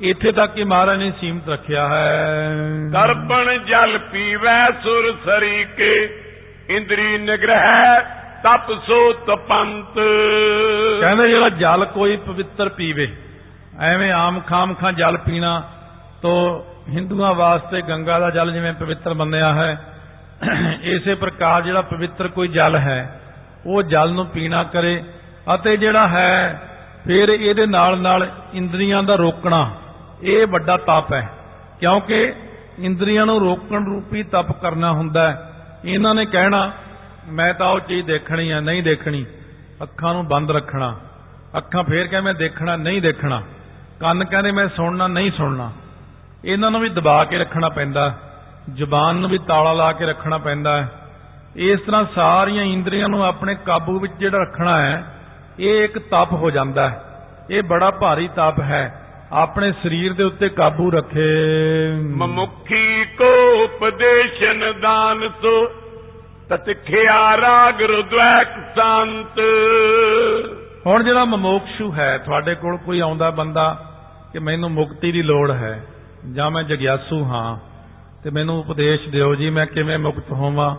[0.00, 2.54] ਇੱਥੇ ਤੱਕ ਹੀ ਮਹਾਰਾਜ ਨੇ ਸੀਮਤ ਰੱਖਿਆ ਹੈ।
[2.90, 6.22] ਦਰਪਣ ਜਲ ਪੀਵੈ ਸੁਰ ਸਰੀਕੇ
[6.70, 8.00] ਇੰਦਰੀ ਨਿਗ੍ਰਹਿ
[8.42, 9.94] ਤਪ ਸੋ ਤਪੰਤ
[11.00, 13.08] ਕਹਿੰਦੇ ਜਿਹੜਾ ਜਲ ਕੋਈ ਪਵਿੱਤਰ ਪੀਵੇ
[13.80, 15.62] ਐਵੇਂ ਆਮ ਖਾਮ ਖਾਂ ਜਲ ਪੀਣਾ
[16.22, 16.32] ਤੋ
[16.88, 19.76] ਹਿੰਦੂਆਂ ਵਾਸਤੇ ਗੰਗਾ ਦਾ ਜਲ ਜਿਵੇਂ ਪਵਿੱਤਰ ਮੰਨਿਆ ਹੈ
[20.82, 23.20] ਇਸੇ ਪ੍ਰਕਾਰ ਜਿਹੜਾ ਪਵਿੱਤਰ ਕੋਈ ਜਲ ਹੈ
[23.66, 25.02] ਉਹ ਜਲ ਨੂੰ ਪੀਣਾ ਕਰੇ
[25.54, 26.62] ਅਤੇ ਜਿਹੜਾ ਹੈ
[27.06, 29.70] ਫਿਰ ਇਹਦੇ ਨਾਲ ਨਾਲ ਇੰਦਰੀਆਂ ਦਾ ਰੋਕਣਾ।
[30.22, 31.28] ਇਹ ਵੱਡਾ ਤਪ ਹੈ।
[31.80, 32.34] ਕਿਉਂਕਿ
[32.78, 35.52] ਇੰਦਰੀਆਂ ਨੂੰ ਰੋਕਣ ਰੂਪੀ ਤਪ ਕਰਨਾ ਹੁੰਦਾ ਹੈ।
[35.84, 36.72] ਇਹਨਾਂ ਨੇ ਕਹਿਣਾ,
[37.28, 39.26] ਮੈਂ ਤਾਂ ਉਹ ਚੀਜ਼ ਦੇਖਣੀ ਆ, ਨਹੀਂ ਦੇਖਣੀ।
[39.82, 41.00] ਅੱਖਾਂ ਨੂੰ ਬੰਦ ਰੱਖਣਾ।
[41.56, 43.42] ਅੱਖਾਂ ਫੇਰ ਕਹਿੰਦੇ, ਮੈਂ ਦੇਖਣਾ, ਨਹੀਂ ਦੇਖਣਾ।
[44.00, 45.72] ਕੰਨ ਕਹਿੰਦੇ, ਮੈਂ ਸੁਣਨਾ, ਨਹੀਂ ਸੁਣਨਾ।
[46.44, 48.18] ਇਹਨਾਂ ਨੂੰ ਵੀ ਦਬਾ ਕੇ ਰੱਖਣਾ ਪੈਂਦਾ।
[48.72, 50.92] ਜ਼ੁਬਾਨ ਨੂੰ ਵੀ ਤਾਲਾ ਲਾ ਕੇ ਰੱਖਣਾ ਪੈਂਦਾ ਹੈ।
[51.56, 55.04] ਇਸ ਤਰ੍ਹਾਂ ਸਾਰੀਆਂ ਇੰਦਰੀਆਂ ਨੂੰ ਆਪਣੇ ਕਾਬੂ ਵਿੱਚ ਜਿਹੜਾ ਰੱਖਣਾ ਹੈ,
[55.58, 57.04] ਇਹ ਇੱਕ ਤਪ ਹੋ ਜਾਂਦਾ ਹੈ।
[57.50, 61.26] ਇਹ ਬੜਾ ਭਾਰੀ ਤਪ ਹੈ। ਆਪਣੇ ਸਰੀਰ ਦੇ ਉੱਤੇ ਕਾਬੂ ਰੱਖੇ।
[62.00, 65.66] ਮਮੁਖੀ ਕੋ ਉਪਦੇਸ਼ਨ ਦਾਨ ਸੋ
[66.48, 69.40] ਤਤਖਿਆ ਰਾਗ ਰੁਦਵੈਕ ਸੰਤ।
[70.86, 73.94] ਹੁਣ ਜਿਹੜਾ ਮਮੋਕਸ਼ੂ ਹੈ ਤੁਹਾਡੇ ਕੋਲ ਕੋਈ ਆਉਂਦਾ ਬੰਦਾ
[74.32, 75.86] ਕਿ ਮੈਨੂੰ ਮੁਕਤੀ ਦੀ ਲੋੜ ਹੈ
[76.32, 77.58] ਜਾਂ ਮੈਂ ਜਗਿਆਸੂ ਹਾਂ
[78.24, 80.76] ਤੇ ਮੈਨੂੰ ਉਪਦੇਸ਼ ਦਿਓ ਜੀ ਮੈਂ ਕਿਵੇਂ ਮੁਕਤ ਹੋਵਾਂ?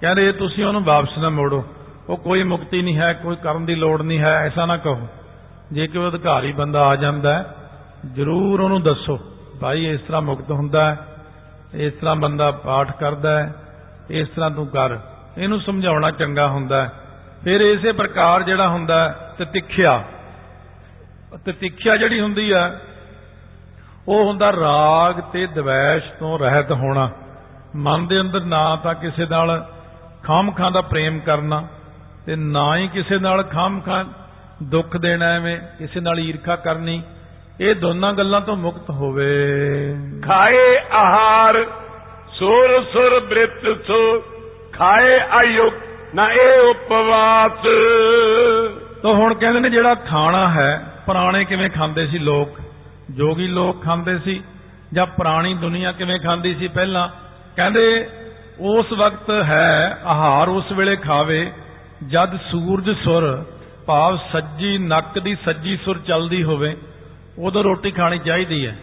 [0.00, 1.64] ਕਹਿੰਦੇ ਤੁਸੀਂ ਉਹਨੂੰ ਵਾਪਸ ਨਾ ਮੋੜੋ।
[2.08, 5.08] ਉਹ ਕੋਈ ਮੁਕਤੀ ਨਹੀਂ ਹੈ ਕੋਈ ਕਰਨ ਦੀ ਲੋੜ ਨਹੀਂ ਹੈ ਐਸਾ ਨਾ ਕਹੋ।
[5.72, 7.56] ਜੇ ਕੋਈ ਅਧਿਕਾਰੀ ਬੰਦਾ ਆ ਜਾਂਦਾ ਹੈ
[8.06, 9.18] ਜ਼ਰੂਰ ਉਹਨੂੰ ਦੱਸੋ।
[9.60, 10.98] ਭਾਈ, ਇਸ ਤਰ੍ਹਾਂ ਮੁਕਤ ਹੁੰਦਾ ਹੈ,
[11.74, 13.54] ਇਸ ਤਰ੍ਹਾਂ ਬੰਦਾ ਪਾਠ ਕਰਦਾ ਹੈ,
[14.10, 14.98] ਇਸ ਤਰ੍ਹਾਂ ਤੂੰ ਕਰ।
[15.38, 16.92] ਇਹਨੂੰ ਸਮਝਾਉਣਾ ਚੰਗਾ ਹੁੰਦਾ ਹੈ।
[17.44, 20.04] ਫਿਰ ਇਸੇ ਪ੍ਰਕਾਰ ਜਿਹੜਾ ਹੁੰਦਾ ਹੈ, ਤਿਤਿਖਿਆ।
[21.44, 22.80] ਤਿਤਿਖਿਆ ਜਿਹੜੀ ਹੁੰਦੀ ਹੈ,
[24.08, 27.10] ਉਹ ਹੁੰਦਾ ਰਾਗ ਤੇ ਦਵੈਸ਼ ਤੋਂ ਰਹਿਤ ਹੋਣਾ।
[27.76, 29.68] ਮਨ ਦੇ ਅੰਦਰ ਨਾ ਤਾਂ ਕਿਸੇ ਨਾਲ
[30.22, 31.66] ਖਾਮਖਾਂ ਦਾ ਪ੍ਰੇਮ ਕਰਨਾ
[32.26, 34.04] ਤੇ ਨਾ ਹੀ ਕਿਸੇ ਨਾਲ ਖਾਮਖਾਂ
[34.62, 37.02] ਦੁੱਖ ਦੇਣਾ ਐਵੇਂ, ਕਿਸੇ ਨਾਲ ਈਰਖਾ ਕਰਨੀ।
[37.60, 39.30] ਇਹ ਦੋਨਾਂ ਗੱਲਾਂ ਤੋਂ ਮੁਕਤ ਹੋਵੇ।
[40.24, 41.66] ਖਾਏ ਆਹਾਰ
[42.38, 44.24] ਸੁਰ ਸੁਰ ਬ੍ਰਿਤ ਸੋ
[44.72, 45.74] ਖਾਏ ਆਯੁਕ
[46.14, 47.66] ਨਾ ਇਹ ਉਪਵਾਸ।
[49.02, 52.48] ਤਾਂ ਹੁਣ ਕਹਿੰਦੇ ਨੇ ਜਿਹੜਾ ਖਾਣਾ ਹੈ ਪੁਰਾਣੇ ਕਿਵੇਂ ਖਾਂਦੇ ਸੀ ਲੋਕ?
[53.10, 54.42] ਜੋਗੀ ਲੋਕ ਖਾਂਦੇ ਸੀ
[54.92, 57.08] ਜਾਂ ਪੁਰਾਣੀ ਦੁਨੀਆ ਕਿਵੇਂ ਖਾਂਦੀ ਸੀ ਪਹਿਲਾਂ?
[57.56, 58.08] ਕਹਿੰਦੇ
[58.60, 61.52] ਉਸ ਵਕਤ ਹੈ ਆਹਾਰ ਉਸ ਵੇਲੇ ਖਾਵੇ
[62.06, 63.44] ਜਦ ਸੂਰਜ ਸੁਰ
[63.86, 66.76] ਭਾਵ ਸੱਜੀ ਨੱਕ ਦੀ ਸੱਜੀ ਸੁਰ ਚੱਲਦੀ ਹੋਵੇ।
[67.40, 68.76] ਉਦੋਂ ਰੋਟੀ ਖਾਣੀ ਚਾਹੀਦੀ ਹੈ।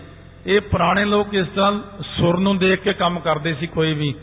[0.45, 1.71] ਇਹ ਪੁਰਾਣੇ ਲੋਕ ਇਸ ਤਰ੍ਹਾਂ
[2.01, 4.13] ਸੁਰ ਨੂੰ ਦੇਖ ਕੇ ਕੰਮ ਕਰਦੇ ਸੀ, ਕੋਈ ਵੀ।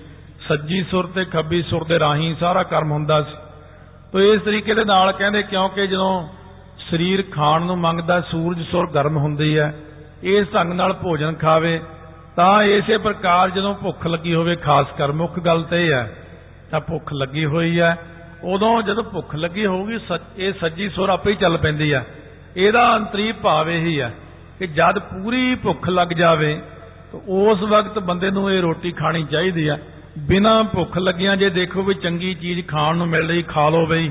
[0.48, 3.36] ਸੱਜੀ ਸੁਰ ਤੇ ਖੱਬੀ ਸੁਰ ਦੇ ਰਾਹੀਂ ਸਾਰਾ ਕਰਮ ਹੁੰਦਾ ਸੀ।
[4.12, 6.28] ਤੋ ਇਸ ਤਰੀਕੇ ਦੇ ਨਾਲ ਕਹਿੰਦੇ, ਕਿਉਂਕਿ ਜਦੋਂ
[6.80, 9.74] ਸਰੀਰ ਖਾਣ ਨੂੰ ਮੰਗਦਾ, ਸੂਰਜ ਸੁਰ ਗਰਮ ਹੁੰਦੀ ਹੈ,
[10.22, 11.80] ਇਸ ਢੰਗ ਨਾਲ ਭੋਜਨ ਖਾਵੇ,
[12.36, 16.12] ਤਾਂ ਇਸੇ ਪ੍ਰਕਾਰ ਜਦੋਂ ਭੁੱਖ ਲੱਗੀ ਹੋਵੇ, ਖਾਸ ਕਰ ਮੁੱਖ ਗੱਲ ਤੇ ਇਹ ਹੈ,
[16.70, 17.96] ਤਾਂ ਭੁੱਖ ਲੱਗੀ ਹੋਈ ਹੈ।
[18.44, 19.98] ਉਦੋਂ ਜਦੋਂ ਭੁੱਖ ਲੱਗੀ ਹੋਊਗੀ
[20.36, 22.06] ਇਹ ਸੱਜੀ ਸੁਰ ਆਪੇ ਹੀ ਚੱਲ ਪੈਂਦੀ ਹੈ।
[22.56, 24.14] ਇਹਦਾ ਅੰਤਰੀ ਭਾਵ ਇਹੀ ਹੈ।
[24.58, 26.62] ਕਿ ਜਦ ਪੂਰੀ ਭੁੱਖ ਲੱਗ ਜਾਵੇ,
[27.12, 29.82] ਤਾਂ ਉਸ ਵਕਤ ਬੰਦੇ ਨੂੰ ਇਹ ਰੋਟੀ ਖਾਣੀ ਚਾਹੀਦੀ ਹੈ
[30.18, 34.10] ਬਿਨਾਂ ਭੁੱਖ ਲੱਗਿਆਂ ਜੇ ਦੇਖੋ ਵੀ ਚੰਗੀ ਚੀਜ਼ ਖਾਣ ਨੂੰ ਮਿਲ ਰਹੀ, ਖਾ ਲਓ ਬਈ।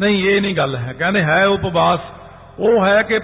[0.00, 2.00] ਨਹੀਂ, ਇਹ ਨਹੀਂ ਗੱਲ ਹੈ। ਕਹਿੰਦੇ ਹੈ ਉਪਵਾਸ।
[2.58, 3.20] ਉਹ ਹੈ ਕਿ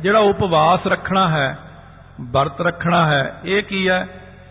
[0.00, 1.58] ਜਿਹੜਾ ਉਪਵਾਸ ਰੱਖਣਾ ਹੈ,
[2.30, 4.08] ਵਰਤ ਰੱਖਣਾ ਹੈ, ਇਹ ਕੀ ਹੈ?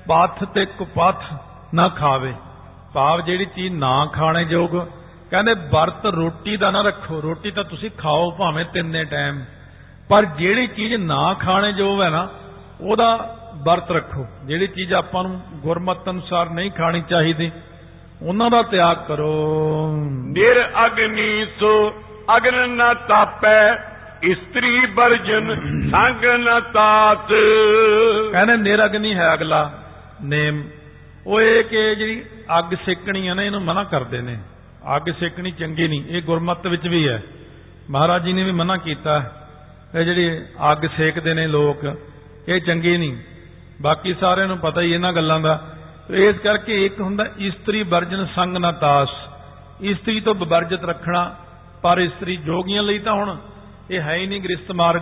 [0.08, 1.34] ਪੱਥ ਤੇ ਕੁਪੱਥ
[1.74, 2.34] ਨਾ ਖਾਵੇ।
[2.94, 4.88] ਭਾਵ ਜਿਹੜੀ ਚੀਜ਼ ਨਾ ਖਾਣੇ ਯੋਗ।
[5.32, 9.42] ਕਹਿੰਦੇ ਵਰਤ ਰੋਟੀ ਦਾ ਨਾ ਰੱਖੋ। ਰੋਟੀ ਤਾਂ ਤੁਸੀਂ ਖਾਓ ਭਾਵੇਂ ਤਿੰਨੇ ਟਾਈਮ।
[10.10, 12.30] ਪਰ ਜਿਹੜੀ ਚੀਜ਼ ਨਾ ਖਾਣੇ ਯੋਗ ਹੈ ਨਾ
[12.82, 17.52] ਉਹਦਾ ਵਰਤ ਰੱਖੋ। ਜਿਹੜੀ ਚੀਜ਼ ਆਪਾਂ ਨੂੰ ਗੁਰਮਤ ਅਨੁਸਾਰ ਨਹੀਂ ਖਾਣੀ ਚਾਹੀਦੀ
[18.22, 21.94] ਉਹਨਾਂ ਦਾ ਤਿਆਗ ਕਰੋ। ਨਿਰ ਅਗਨੀ ਸੋ
[22.38, 23.74] ਅਗਨ ਨ ਤਾਪੈ
[24.24, 25.56] ਇਸਤਰੀ ਵਰਜਨ
[25.92, 27.28] ਸੰਗ ਨ ਤਾਤ।
[28.32, 29.84] ਕਹਿੰਦੇ ਨਿਰਅਗਨੀ ਹੈ ਅਗਲਾ
[30.24, 30.64] ਨੇਮ।
[31.28, 32.24] ਉਹ ਇਹ ਕਿ ਜਿਹੜੀ
[32.60, 34.38] ਅੱਗ ਸੇਕਣੀ ਹੈ ਨਾ ਇਹਨੂੰ ਮਨਾ ਕਰਦੇ ਨੇ।
[34.96, 37.24] ਅੱਗ ਸੇਕਣੀ ਚੰਗੀ ਨਹੀਂ ਇਹ ਗੁਰਮਤ ਵਿੱਚ ਵੀ ਹੈ।
[37.90, 39.42] ਮਹਾਰਾਜ ਜੀ ਨੇ ਵੀ ਮਨਾ ਕੀਤਾ।
[39.96, 40.40] ਇਹ ਜਿਹੜੀ
[40.72, 41.98] ਅੱਗ ਸੇਕਦੇ ਨੇ ਲੋਕ,
[42.48, 43.16] ਇਹ ਚੰਗੀ ਨਹੀਂ।
[43.82, 45.62] ਬਾਕੀ ਸਾਰਿਆਂ ਨੂੰ ਪਤਾ ਹੀ ਇਹਨਾਂ ਗੱਲਾਂ ਦਾ।
[46.10, 49.10] ਇਸ ਕਰਕੇ ਇੱਕ ਹੁੰਦਾ ਇਸਤਰੀ ਵਰਜਨ ਸੰਗ ਨਾ ਤਾਸ।
[49.82, 51.36] ਇਸਤਰੀ ਤੋਂ ਵਿਵਰਜਿਤ ਰੱਖਣਾ,
[51.82, 53.38] ਪਰ ਇਸਤਰੀ ਜੋਗੀਆਂ ਲਈ ਤਾਂ ਹੁਣ
[53.92, 55.02] ਇਹ ਹੈ ਹੀ ਨਹੀਂ ਗ੍ਰਸਤ ਮਾਰਗ।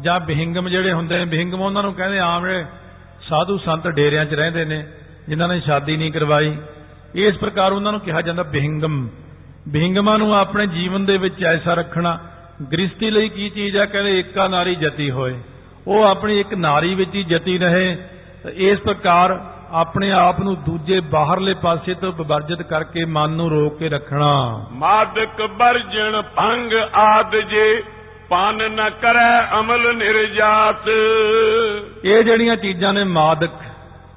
[0.00, 2.64] ਜਾਂ ਬਿਹਿੰਗਮ ਜਿਹੜੇ ਹੁੰਦੇ ਨੇ, ਬਿਹਿੰਗਮ ਉਹਨਾਂ ਨੂੰ ਕਹਿੰਦੇ ਆਮ ਜਿਹੜੇ
[3.28, 4.86] ਸਾਧੂ ਸੰਤ ਡੇਰਿਆਂ 'ਚ ਰਹਿੰਦੇ ਨੇ,
[5.28, 6.56] ਜਿਨ੍ਹਾਂ ਨੇ ਸ਼ਾਦੀ ਨਹੀਂ ਕਰਵਾਈ।
[7.14, 9.08] ਇਸ ਪ੍ਰਕਾਰ ਉਹਨਾਂ ਨੂੰ ਕਿਹਾ ਜਾਂਦਾ ਬਿਹਿੰਗਮ।
[9.68, 12.18] ਬਿਹਿੰਗਮਾਂ ਨੂੰ ਆਪਣੇ ਜੀਵਨ ਦੇ ਵਿੱਚ ਐਸਾ ਰੱਖਣਾ
[12.62, 13.86] ਗ੍ਰਸਤੀ ਲਈ ਕੀ ਚੀਜ਼ ਹੈ?
[13.86, 15.38] ਕਹਿੰਦੇ ਏਕਾ ਨਾਰੀ ਜਤੀ ਹੋਏ।
[15.86, 17.96] ਉਹ ਆਪਣੀ ਇੱਕ ਨਾਰੀ ਵਿੱਚ ਹੀ ਜਤੀ ਰਹੇ।
[18.54, 23.88] ਇਸ ਪ੍ਰਕਾਰ ਆਪਣੇ ਆਪ ਨੂੰ ਦੂਜੇ ਬਾਹਰਲੇ ਪਾਸੇ ਤੋਂ ਵਿਵਰਜਿਤ ਕਰਕੇ ਮਨ ਨੂੰ ਰੋਕ ਕੇ
[23.88, 27.82] ਰੱਖਣਾ। ਮਾਦਕ ਵਰਜਣ ਭੰਗ ਆਦ ਜੇ
[28.28, 30.88] ਪਾਨ ਨ ਕਰੈ ਅਮਲ ਨਿਰਜਾਤ।
[32.04, 33.50] ਇਹ ਜਿਹੜੀਆਂ ਚੀਜ਼ਾਂ ਨੇ ਮਾਦਕ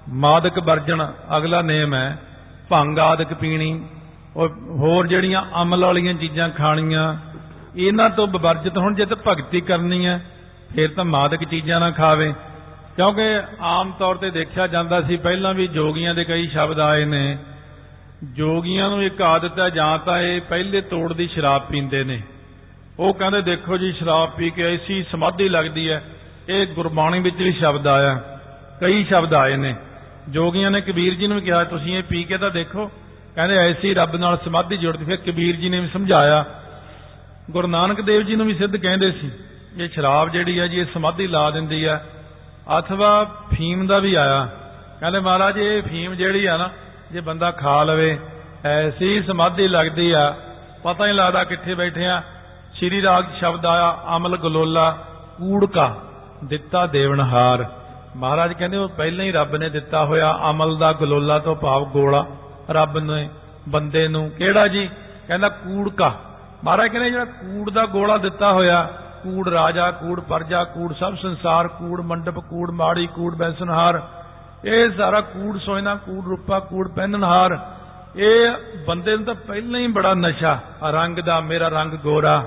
[0.09, 2.19] ਮਾਦਕ ਵਰਜਣ ਅਗਲਾ ਨੇਮ ਹੈ
[2.69, 3.85] ਭੰਗ ਆਦਿਕ ਪੀਣੀ।
[4.37, 7.15] ਔਰ ਹੋਰ ਜਿਹੜੀਆਂ ਅਮਲ ਵਾਲੀਆਂ ਚੀਜ਼ਾਂ ਖਾਣੀਆਂ
[7.77, 10.25] ਇਹਨਾਂ ਤੋਂ ਵਿਵਰਜਿਤ ਹੁਣ, ਜੇ ਤਾਂ ਭਗਤੀ ਕਰਨੀ ਹੈ,
[10.75, 12.33] ਫਿਰ ਤਾਂ ਮਾਦਕ ਚੀਜ਼ਾਂ ਨਾ ਖਾਵੇ।
[12.95, 17.37] ਕਿਉਂਕਿ ਆਮ ਤੌਰ ਤੇ ਦੇਖਿਆ ਜਾਂਦਾ ਸੀ, ਪਹਿਲਾਂ ਵੀ ਜੋਗੀਆਂ ਦੇ ਕਈ ਸ਼ਬਦ ਆਏ ਨੇ।
[18.23, 22.21] ਜੋਗੀਆਂ ਨੂੰ ਇੱਕ ਆਦਤ ਹੈ ਜਾਂ ਤਾਂ ਇਹ ਪਹਿਲੇ ਤੋੜ ਦੀ ਸ਼ਰਾਬ ਪੀਂਦੇ ਨੇ।
[22.99, 26.03] ਉਹ ਕਹਿੰਦੇ, ਦੇਖੋ ਜੀ, ਸ਼ਰਾਬ ਪੀ ਕੇ ਐਸੀ ਸਮਾਧੀ ਲੱਗਦੀ ਹੈ,
[26.49, 28.39] ਇਹ ਗੁਰਬਾਣੀ ਵਿੱਚ ਵੀ ਸ਼ਬਦ ਆਇਆ,
[28.81, 29.75] ਕਈ ਸ਼ਬਦ ਆਏ ਨੇ।
[30.29, 32.91] ਜੋਗੀਆਂ ਨੇ ਕਬੀਰ ਜੀ ਨੂੰ ਕਿਹਾ, ਤੁਸੀਂ ਇਹ ਪੀ ਕੇ ਤਾਂ ਦੇਖੋ।
[33.35, 36.45] ਕਹਿੰਦੇ, ਐਸੀ ਰੱਬ ਨਾਲ ਸਮਾਧੀ ਜੁੜਦੀ। ਫਿਰ ਕਬੀਰ ਜੀ ਨੇ ਵੀ ਸਮਝਾਇਆ
[37.51, 39.31] ਗੁਰੂ ਨਾਨਕ ਦੇਵ ਜੀ ਨੂੰ ਵੀ ਸਿੱਧ ਕਹਿੰਦੇ ਸੀ,
[39.77, 42.05] ਇਹ ਸ਼ਰਾਬ ਜਿਹੜੀ ਹੈ ਜੀ, ਇਹ ਸਮਾਧੀ ਲਾ ਦਿੰਦੀ ਹੈ
[42.79, 43.23] ਅਥਵਾ
[43.53, 44.49] ਫੀਮ ਦਾ ਵੀ ਆਇਆ।
[44.99, 46.69] ਕਹਿੰਦੇ ਮਹਾਰਾਜ, ਇਹ ਫੀਮ ਜਿਹੜੀ ਆ ਨਾ,
[47.11, 48.19] ਜੇ ਬੰਦਾ ਖਾ ਲਵੇ,
[48.65, 50.35] ਐਸੀ ਸਮਾਧੀ ਲੱਗਦੀ ਆ।
[50.83, 52.21] ਪਤਾ ਨਹੀਂ ਲੱਗਦਾ ਕਿੱਥੇ ਬੈਠੇ ਆ।
[52.73, 54.91] ਸ਼੍ਰੀ ਰਾਗ ਸ਼ਬਦ ਆਇਆ, ਅਮਲ ਗਲੋਲਾ
[55.37, 55.95] ਕੂੜਕਾ,
[56.43, 57.65] ਦਿੱਤਾ ਦੇਵਨਹਾਰ
[58.15, 62.25] ਮਹਾਰਾਜ ਕਹਿੰਦੇ ਉਹ ਪਹਿਲਾਂ ਹੀ ਰੱਬ ਨੇ ਦਿੱਤਾ ਹੋਇਆ ਅਮਲ ਦਾ ਗਲੋਲਾ ਤੋਂ ਭਾਵ ਗੋਲਾ।
[62.69, 63.29] ਰੱਬ ਨੇ,
[63.69, 64.89] ਬੰਦੇ ਨੂੰ, ਕਿਹੜਾ ਜੀ?
[65.27, 66.15] ਕਹਿੰਦਾ ਕੂੜਕਾ।
[66.67, 68.81] ਮਹਾਰਾਜ ਕਹਿੰਦੇ ਜਿਹੜਾ ਕੂੜ ਦਾ ਗੋਲਾ ਦਿੱਤਾ ਹੋਇਆ,
[69.23, 73.99] ਕੂੜ ਰਾਜਾ, ਕੂੜ ਪਰਜਾ, ਕੂੜ ਸਭ ਸੰਸਾਰ, ਕੂੜ ਮੰਡਪ, ਕੂੜ ਮਾੜੀ, ਕੂੜ ਬੈਸਨਹਾਰ,
[74.65, 77.57] ਇਹ ਸਾਰਾ ਕੂੜ ਸੋਇਨਾ, ਕੂੜ ਰੂਪਾ, ਕੂੜ ਪਹਿਨਨਹਾਰ
[78.15, 80.59] ਇਹ ਬੰਦੇ ਨੂੰ ਤਾਂ ਪਹਿਲਾਂ ਹੀ ਬੜਾ ਨਸ਼ਾ
[80.91, 82.43] ਰੰਗ ਦਾ, ਮੇਰਾ ਰੰਗ ਗੋਰਾ,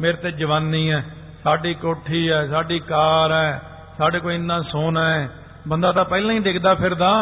[0.00, 1.04] ਮੇਰੇ ਤੇ ਜਵਾਨੀ ਹੈ,
[1.44, 3.62] ਸਾਡੀ ਕੋਠੀ ਹੈ, ਸਾਡੀ ਕਾਰ ਹੈ,
[3.98, 5.28] ਸਾਡੇ ਕੋਲ ਇੰਨਾ ਸੋਨਾ ਹੈ,
[5.68, 7.12] ਬੰਦਾ ਤਾਂ ਪਹਿਲਾਂ ਹੀ ਡਿੱਗਦਾ ਫਿਰਦਾ,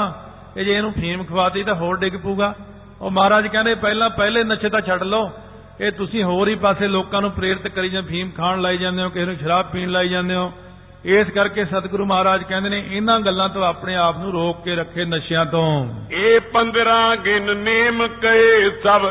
[0.57, 2.55] ਇਹ ਜੇ ਇਹਨੂੰ ਫੀਮ ਖਵਾਤੀ ਤਾਂ ਹੋਰ ਡਿੱਗ ਪੂਗਾ
[3.01, 5.31] ਉਹ ਮਹਾਰਾਜ ਕਹਿੰਦੇ ਪਹਿਲਾਂ ਪਹਿਲੇ ਨਸ਼ੇ ਤਾਂ ਛੱਡ ਲਓ
[5.81, 9.09] ਇਹ ਤੁਸੀਂ ਹੋਰ ਹੀ ਪਾਸੇ ਲੋਕਾਂ ਨੂੰ ਪ੍ਰੇਰਿਤ ਕਰੀ ਜਾਂ ਫੀਮ ਖਾਣ ਲਾਈ ਜਾਂਦੇ ਹੋ
[9.09, 10.53] ਕਿਸੇ ਨੂੰ ਸ਼ਰਾਬ ਪੀਣ ਲਾਈ ਜਾਂਦੇ ਹੋ।
[11.05, 15.05] ਇਸ ਕਰਕੇ ਸਤਿਗੁਰੂ ਮਹਾਰਾਜ ਕਹਿੰਦੇ ਨੇ ਇਹਨਾਂ ਗੱਲਾਂ ਤੋਂ ਆਪਣੇ ਆਪ ਨੂੰ ਰੋਕ ਕੇ ਰੱਖੇ
[15.05, 19.09] ਨਸ਼ਿਆਂ ਤੋਂ। ਇਹ 15 ਗਿਨ ਨੇਮ ਕਏ ਸਭ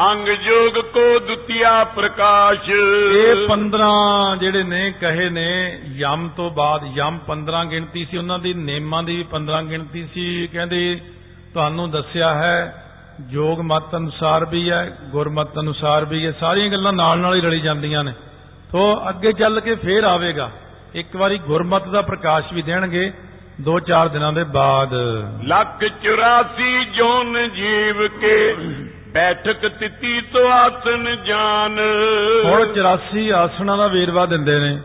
[0.00, 7.18] ਅੰਗ ਜੋਗ ਕੋ ਦੁਤੀਆ ਪ੍ਰਕਾਸ਼। ਇਹ 15 ਜਿਹੜੇ ਨੇ ਕਹੇ ਨੇ ਯਮ ਤੋਂ ਬਾਅਦ ਯਮ
[7.26, 11.00] 15 ਗਿਣਤੀ ਸੀ ਉਹਨਾਂ ਦੀ ਨੇਮਾਂ ਦੀ ਵੀ 15 ਗਿਣਤੀ ਸੀ। ਕਹਿੰਦੇ
[11.54, 12.86] ਤੁਹਾਨੂੰ ਦੱਸਿਆ ਹੈ
[13.20, 17.60] ਜੋਗ ਮਤ ਅਨੁਸਾਰ ਵੀ ਹੈ ਗੁਰਮਤ ਅਨੁਸਾਰ ਵੀ ਹੈ ਸਾਰੀਆਂ ਗੱਲਾਂ ਨਾਲ ਨਾਲ ਹੀ ਰਲੀ
[17.60, 18.12] ਜਾਂਦੀਆਂ ਨੇ।
[18.72, 20.50] ਤੋਂ ਅੱਗੇ ਚੱਲ ਕੇ ਫੇਰ ਆਵੇਗਾ।
[20.94, 23.12] ਇੱਕ ਵਾਰੀ ਗੁਰਮਤ ਦਾ ਪ੍ਰਕਾਸ਼ ਵੀ ਦੇਣਗੇ
[23.60, 24.94] ਦੋ ਚਾਰ ਦਿਨਾਂ ਦੇ ਬਾਅਦ।
[25.44, 28.54] ਲੱਖ 84 ਜੋਨ ਜੀਵ ਕੇ
[29.08, 31.78] ਬੈਠਕ ਤਿੱਤੀ ਤੋਂ ਆਸਨ ਜਾਨ।
[32.44, 34.80] ਹੁਣ 84 ਆਸਣਾਂ ਦਾ ਵੇਰਵਾ ਦਿੰਦੇ ਨੇ।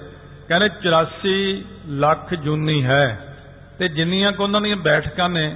[0.48, 3.36] ਕਹਿੰਦੇ 84 ਲੱਖ ਜੂਨੀ ਹੈ।
[3.80, 5.56] ਤੇ ਜਿੰਨੀਆਂ ਕੋ ਉਹਨਾਂ ਦੀਆਂ ਬੈਠਕਾਂ ਨੇ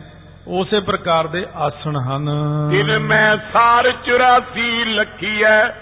[0.49, 2.29] ਉਸੇ ਪ੍ਰਕਾਰ ਦੇ ਆਸਣ ਹਨ।
[2.69, 5.77] ਦਿਨ ਮੈਂ ਸਾਰ 84 ਲੱਖੀ ਹੈ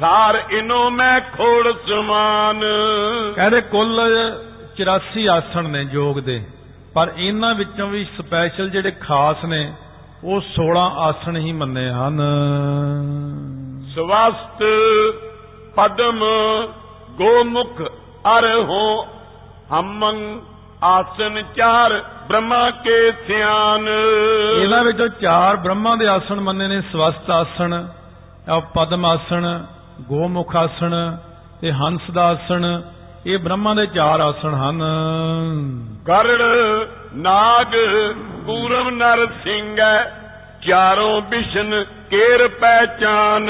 [0.00, 2.64] ਸਾਰ ਇਨੋ ਮੈਂ ਖੋੜ ਸਮਾਨ।
[3.36, 4.00] ਕਹਿੰਦੇ ਕੁੱਲ
[4.76, 6.44] 84 ਆਸਣ ਨੇ ਯੋਗ ਦੇ
[6.94, 9.72] ਪਰ ਇਹਨਾਂ ਵਿੱਚੋਂ ਵੀ ਸਪੈਸ਼ਲ ਜਿਹੜੇ ਖਾਸ ਨੇ
[10.24, 12.20] ਉਹ 16 ਆਸਣ ਹੀ ਮੰਨੇ ਹਨ।
[13.94, 14.64] ਸਵਸਤ
[15.76, 16.24] ਪਦਮ
[17.10, 17.82] ਗੋਮੁਖ
[18.38, 19.06] ਅਰਹੋ
[19.72, 20.40] ਹਮੰ
[20.84, 23.88] ਆਸਨ ਚਾਰ ਬ੍ਰਹਮਾ ਕੇ ਸਿਆਨ
[24.62, 27.86] ਇਹਨਾਂ ਵਿੱਚੋਂ ਚਾਰ ਬ੍ਰਹਮਾ ਦੇ ਆਸਣ ਮੰਨੇ ਨੇ ਸਵਸਤ ਆਸਣ
[28.74, 29.46] ਪਦਮ ਆਸਣ
[30.00, 30.94] ਗੋਮੁਖ ਆਸਣ
[31.60, 32.64] ਤੇ ਹੰਸ ਦਾ ਆਸਣ।
[33.26, 34.82] ਇਹ ਬ੍ਰਹਮਾ ਦੇ ਚਾਰ ਆਸਣ ਹਨ।
[36.08, 36.42] ਗਰੜ
[37.14, 37.74] ਨਾਗ
[38.46, 39.76] ਕੂਰਮ ਨਰ ਸਿੰਘ
[40.62, 43.48] ਚਾਰੋਂ ਵਿਸ਼ਨ ਕੇਰ ਪਹਿਚਾਨ।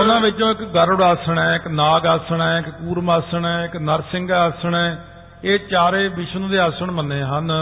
[0.00, 3.76] ਉਹਨਾਂ ਵਿੱਚੋਂ ਇੱਕ ਗਰੁੜ ਆਸਣ ਹੈ ਇੱਕ ਨਾਗ ਆਸਣ ਹੈ ਇੱਕ ਕੂਰਮ ਆਸਣ ਹੈ ਇੱਕ
[3.76, 5.04] ਨਰਸਿੰਘ ਆਸਣ ਹੈ।
[5.44, 7.52] ਇਹ ਚਾਰੇ ਵਿਸ਼ਨੂੰ ਦੇ ਆਸਣ ਮੰਨੇ ਹਨ।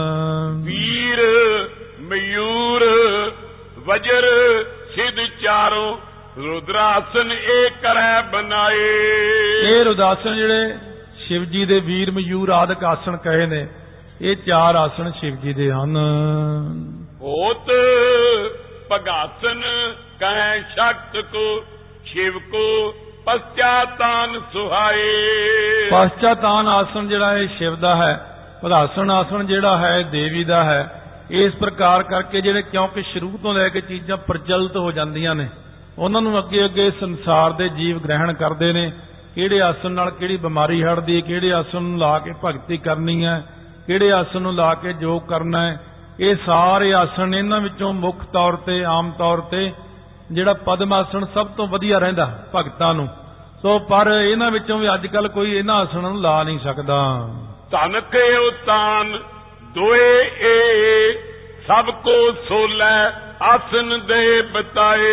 [0.64, 1.20] ਵੀਰ
[2.00, 2.84] ਮਯੂਰ
[3.78, 4.26] ਵਜਰ
[4.94, 5.96] ਸਿਧ ਚਾਰੋਂ
[6.38, 8.88] ਰੁਦਰਾਸਨ ਇਹ ਕਰੈ ਬਣਾਏ
[9.62, 10.74] ਇਹ ਰੁਦਾਸਨ ਜਿਹੜੇ
[11.18, 13.66] ਸ਼ਿਵ ਜੀ ਦੇ ਵੀਰ ਮਯੂਰ ਆਦਿਕ ਆਸਣ ਕਹੇ ਨੇ
[14.20, 15.96] ਇਹ ਚਾਰ ਆਸਣ ਸ਼ਿਵ ਜੀ ਦੇ ਹਨ।
[17.20, 17.70] ਹੋਤ
[18.88, 19.62] ਪਗਾਸਨ
[20.20, 21.64] ਕਹਿ ਸ਼ਕਤ ਕੋ
[22.04, 22.94] ਸ਼ਿਵ ਕੋ
[23.26, 28.14] ਪਛਾਤਾਨ ਸੁਹਾਏ। ਪਛਾਤਾਨ ਆਸਣ ਜਿਹੜਾ ਇਹ ਸ਼ਿਵ ਦਾ ਹੈ
[28.62, 30.80] ਪਦਾਸਣ ਆਸਣ ਜਿਹੜਾ ਹੈ ਇਹ ਦੇਵੀ ਦਾ ਹੈ
[31.30, 35.48] ਇਸ ਪ੍ਰਕਾਰ ਕਰਕੇ ਜਿਹੜੇ ਕਿਉਂਕਿ ਸ਼ੁਰੂ ਤੋਂ ਲੈ ਕੇ ਚੀਜ਼ਾਂ ਪ੍ਰਚਲਿਤ ਹੋ ਜਾਂਦੀਆਂ ਨੇ
[35.98, 38.90] ਉਹਨਾਂ ਨੂੰ ਅੱਗੇ ਅੱਗੇ ਸੰਸਾਰ ਦੇ ਜੀਵ ਗ੍ਰਹਿਣ ਕਰਦੇ ਨੇ
[39.34, 43.42] ਕਿਹੜੇ ਆਸਣ ਨਾਲ ਕਿਹੜੀ ਬਿਮਾਰੀ ਹਟਦੀ ਹੈ ਕਿਹੜੇ ਆਸਣ ਨੂੰ ਲਾ ਕੇ ਭਗਤੀ ਕਰਨੀ ਹੈ
[43.86, 45.80] ਕਿਹੜੇ ਆਸਣ ਨੂੰ ਲਾ ਕੇ ਯੋਗ ਕਰਨਾ ਹੈ
[46.20, 49.72] ਇਹ ਸਾਰੇ ਆਸਣ ਨੇ, ਇਹਨਾਂ ਵਿੱਚੋਂ ਮੁੱਖ ਤੌਰ ਤੇ ਆਮ ਤੌਰ ਤੇ
[50.32, 53.08] ਜਿਹੜਾ ਪਦਮ ਆਸਣ ਸਭ ਤੋਂ ਵਧੀਆ ਰਹਿੰਦਾ ਭਗਤਾਂ ਨੂੰ।
[53.62, 57.28] ਸੋ ਪਰ ਇਹਨਾਂ ਵਿੱਚੋਂ ਵੀ ਅੱਜ ਕੱਲ ਕੋਈ ਇਹਨਾਂ ਆਸਣਾਂ ਨੂੰ ਲਾ ਨਹੀਂ ਸਕਦਾ।
[57.70, 59.18] ਧਨ ਕੇ ਉਤਾਨ
[59.74, 61.12] ਦੋਏ ਏ
[61.68, 65.10] ਸਭ ਕੋ ਸੋਲੇ ਆਸਨ ਦੇ ਬਤਾਏ।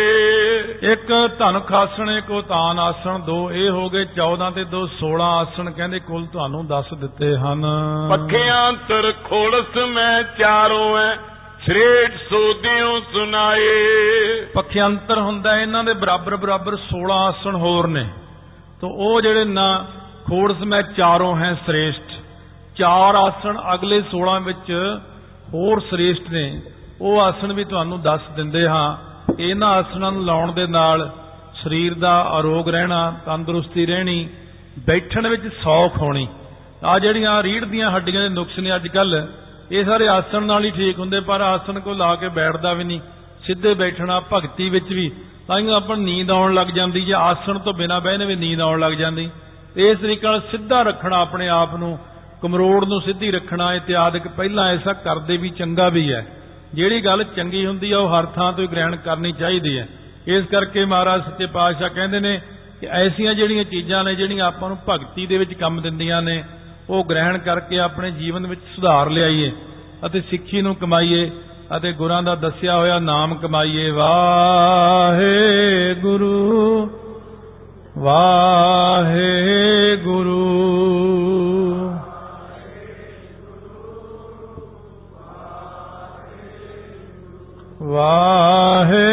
[0.92, 5.70] ਇੱਕ ਧਨ ਖਾਸਣ ਇੱਕ ਉਤਾਨ ਆਸਣ ਦੋ ਇਹ ਹੋ ਗਏ 14 ਤੇ ਦੋ 16 ਆਸਣ
[5.70, 7.66] ਕਹਿੰਦੇ ਕੁੱਲ ਤੁਹਾਨੂੰ ਦੱਸ ਦਿੱਤੇ ਹਨ।
[8.10, 11.14] ਪੱਖਿਆਂ ਤਰ ਖੋਲਸ ਮੈਂ ਚਾਰੋਂ ਐ
[11.70, 13.70] ਸ੍ਰੇਟ ਸੋਦਿਓ ਸੁਨਾਏ।
[14.54, 18.08] ਪੱਖਿਆੰਤਰ ਹੁੰਦਾ ਹੈ, ਇਹਨਾਂ ਦੇ ਬਰਾਬਰ ਬਰਾਬਰ 16 ਆਸਣ ਹੋਰ ਨੇ।
[18.80, 19.86] ਤੋ ਉਹ ਜਿਹੜੇ ਨਾ
[20.28, 22.12] ਖੋੜਸ ਮੈਂ ਚਾਰੋਂ ਹੈ ਸ੍ਰੇਸ਼ਟ।
[22.76, 24.72] ਚਾਰ ਆਸਣ ਅਗਲੇ 16 ਵਿੱਚ
[25.54, 26.62] ਹੋਰ ਸ੍ਰੇਸ਼ਟ ਨੇ।
[27.00, 28.96] ਉਹ ਆਸਣ ਵੀ ਤੁਹਾਨੂੰ ਦੱਸ ਦਿੰਦੇ ਹਾਂ।
[29.38, 31.10] ਇਹਨਾਂ ਆਸਣਾਂ ਨੂੰ ਲਾਉਣ ਦੇ ਨਾਲ
[31.64, 34.28] ਸਰੀਰ ਦਾ ਆਰੋਗ ਰਹਿਣਾ ਤੰਦਰੁਸਤੀ ਰਹਿਣੀ
[34.78, 36.28] ਬੈਠਣ ਵਿੱਚ ਸੌਖ ਹੋਣੀ।
[36.84, 39.26] ਆ ਜਿਹੜੀਆਂ ਰੀੜ ਦੀਆਂ ਹੱਡੀਆਂ ਦੇ ਨੁਕਸ ਨੇ ਅੱਜ ਕੱਲ
[39.70, 43.00] ਇਹ ਸਾਰੇ ਆਸਣ ਨਾਲ ਹੀ ਠੀਕ ਹੁੰਦੇ, ਪਰ ਆਸਣ ਕੋ ਲਾ ਕੇ ਬੈਠਦਾ ਵੀ ਨਹੀਂ।
[43.46, 45.10] ਸਿੱਧੇ ਬੈਠਣਾ ਭਗਤੀ ਵਿੱਚ ਵੀ।
[45.48, 48.60] ਤਾਂ ਹੀ ਆਪਾਂ ਨੂੰ ਨੀਂਦ ਆਉਣ ਲੱਗ ਜਾਂਦੀ, ਜੇ ਆਸਣ ਤੋਂ ਬਿਨਾਂ ਬਹਿਨੇ ਵੀ ਨੀਂਦ
[48.60, 49.30] ਆਉਣ ਲੱਗ ਜਾਂਦੀ।
[49.76, 51.98] ਇਸ ਤਰੀਕੇ ਨਾਲ ਸਿੱਧਾ ਰੱਖਣਾ ਆਪਣੇ ਆਪ ਨੂੰ,
[52.42, 56.26] ਕਮਰੋੜ ਨੂੰ ਸਿੱਧੀ ਰੱਖਣਾ ਇਤਿਆਦਿਕ ਪਹਿਲਾਂ ਐਸਾ ਕਰਦੇ ਵੀ ਚੰਗਾ ਵੀ ਹੈ।
[56.74, 59.88] ਜਿਹੜੀ ਗੱਲ ਚੰਗੀ ਹੁੰਦੀ ਆ, ਉਹ ਹਰ ਥਾਂ ਤੋਂ ਹੀ ਗ੍ਰਹਿਣ ਕਰਨੀ ਚਾਹੀਦੀ ਹੈ।
[60.26, 62.40] ਇਸ ਕਰਕੇ ਮਹਾਰਾਜ ਸੱਚੇ ਪਾਤਸ਼ਾਹ ਕਹਿੰਦੇ ਨੇ
[62.80, 66.44] ਕਿ ਐਸੀਆਂ ਜਿਹੜੀਆਂ ਚੀਜ਼ਾਂ ਨੇ, ਜਿਹੜੀਆਂ ਆਪਾਂ ਨੂੰ ਭਗਤੀ ਦੇ ਵਿੱਚ ਕੰਮ ਦਿੰਦੀਆਂ ਨੇ
[66.88, 69.52] ਉਹ ਗ੍ਰਹਿਣ ਕਰਕੇ ਆਪਣੇ ਜੀਵਨ ਵਿੱਚ ਸੁਧਾਰ ਲਿਆਈਏ
[70.06, 71.30] ਅਤੇ ਸਿੱਖੀ ਨੂੰ ਕਮਾਈਏ
[71.76, 76.90] ਅਤੇ ਗੁਰਾਂ ਦਾ ਦੱਸਿਆ ਹੋਇਆ ਨਾਮ ਕਮਾਈਏ। ਵਾਹੇ ਗੁਰੂ
[87.82, 89.09] ਵਾਹੇ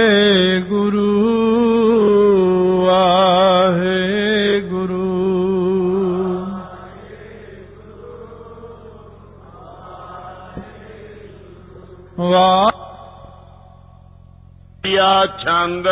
[15.27, 15.87] ਛੰਦ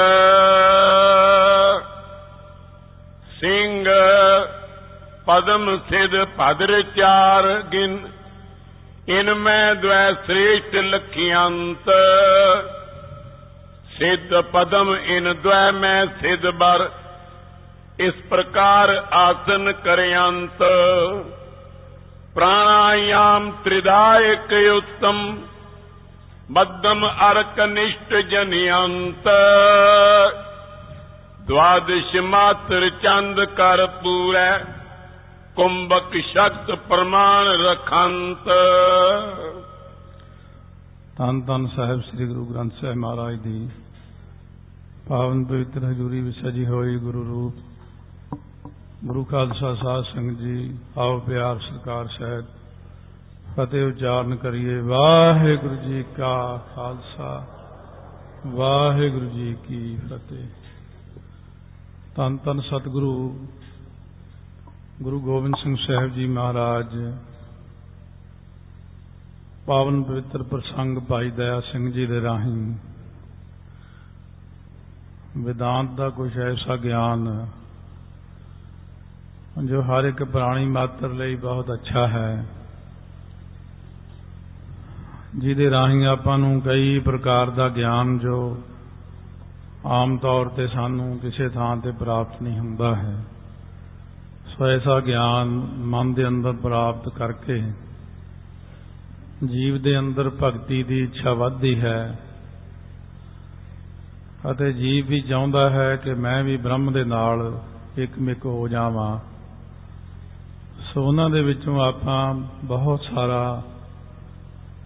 [3.40, 3.86] ਸਿੰਘ
[5.26, 8.08] ਪਦਮ ਸਿਧ ਭਦਰ ਚਾਰ ਗਿਨ।
[9.10, 11.90] ਇਨ ਮੈਂ ਦ્વੈ ਸ੍ਰੇਸ਼ਟ ਲਖਿਅੰਤ।
[13.98, 16.90] ਸਿੱਧ ਪਦਮ ਇਨ ਦ્વੈ ਮੈਂ ਸਿਧ ਬਰ।
[18.00, 20.64] ਇਸ ਪ੍ਰਕਾਰ ਆਸਨ ਕਰਯੰਤ
[22.36, 25.46] ਪ੍ਰਾਣਾਯਾਮ ਤ੍ਰਿਦਾਇਕ ਉਤਮ।
[26.50, 29.28] ਮੱਧਮ ਅਰਕ ਨਿਸ਼ਟ ਜਨਯੰਤ
[31.48, 34.58] ਦਵਾਦਸ਼ ਮਾਤਰ ਚੰਦ ਕਰ ਪੂਰੈ
[35.56, 38.50] ਕੁੰਭਕ ਸ਼ਕਤ ਪ੍ਰਮਾਣ ਰਖੰਤ
[41.18, 43.70] ਧੰਨ ਧੰਨ ਸਾਹਿਬ ਸ੍ਰੀ ਗੁਰੂ ਗ੍ਰੰਥ ਸਾਹਿਬ ਮਹਾਰਾਜ ਦੀ
[45.10, 48.38] ਪਾਵਨ ਪਵਿੱਤਰ ਹਜ਼ੂਰੀ ਵਿੱਚ ਸਜੀ ਹੋਈ ਗੁਰੂ ਰੂਪ
[49.06, 52.46] ਗੁਰੂ ਖਾਲਸਾ ਸਾਧ ਸੰਗਤ ਜੀ ਆਓ ਪਿਆਰ ਸਰਕਾਰ ਸਾਹਿਬ
[53.56, 57.46] ਫਤਿਹ ਉਚਾਰਨ ਕਰੀਏ। ਵਾਹਿਗੁਰੂ ਜੀ ਕਾ ਖਾਲਸਾ,
[58.48, 60.48] ਵਾਹਿਗੁਰੂ ਜੀ ਕੀ ਫਤਿਹ।
[62.16, 63.48] ਧੰਨ ਧੰਨ ਸਤਿਗੁਰੂ,
[65.02, 66.96] ਗੁਰੂ ਗੋਬਿੰਦ ਸਿੰਘ ਸਾਹਿਬ ਜੀ ਮਹਾਰਾਜ,
[69.66, 72.76] ਪਾਵਨ ਪਵਿੱਤਰ ਪ੍ਰਸੰਗ ਭਾਈ ਦਇਆ ਸਿੰਘ ਜੀ ਦੇ ਰਾਹੀਂ
[75.38, 77.48] ਵਿਦਾਂਤ ਦਾ ਕੁਝ ਐਸਾ ਗਿਆਨ
[79.66, 82.46] ਜੋ ਹਰ ਇੱਕ ਪ੍ਰਾਣੀ ਮਾਤਰ ਲਈ ਬਹੁਤ ਅੱਛਾ ਹੈ।
[85.38, 88.58] ਜਿਹਦੇ ਰਾਹੀਂ ਆਪਾਂ ਨੂੰ ਕਈ ਪ੍ਰਕਾਰ ਦਾ ਗਿਆਨ ਜੋ
[89.86, 93.24] ਆਮ ਤੌਰ ਤੇ ਸਾਨੂੰ ਕਿਸੇ ਥਾਂ ਤੇ ਪ੍ਰਾਪਤ ਨਹੀਂ ਹੁੰਦਾ ਹੈ।
[94.48, 97.62] ਸੋ ਐਸਾ ਗਿਆਨ ਮਨ ਦੇ ਅੰਦਰ ਪ੍ਰਾਪਤ ਕਰਕੇ
[99.46, 102.20] ਜੀਵ ਦੇ ਅੰਦਰ ਭਗਤੀ ਦੀ ਇੱਛਾ ਵੱਧਦੀ ਹੈ
[104.52, 107.60] ਅਤੇ ਜੀਵ ਵੀ ਚਾਹੁੰਦਾ ਹੈ ਕਿ ਮੈਂ ਵੀ ਬ੍ਰਹਮ ਦੇ ਨਾਲ
[107.98, 109.20] ਇੱਕਮਿਕ ਹੋ ਜਾਵਾਂ।
[110.80, 113.64] ਸੋ ਉਹਨਾਂ ਦੇ ਵਿੱਚੋਂ ਆਪਾਂ ਬਹੁਤ ਸਾਰਾ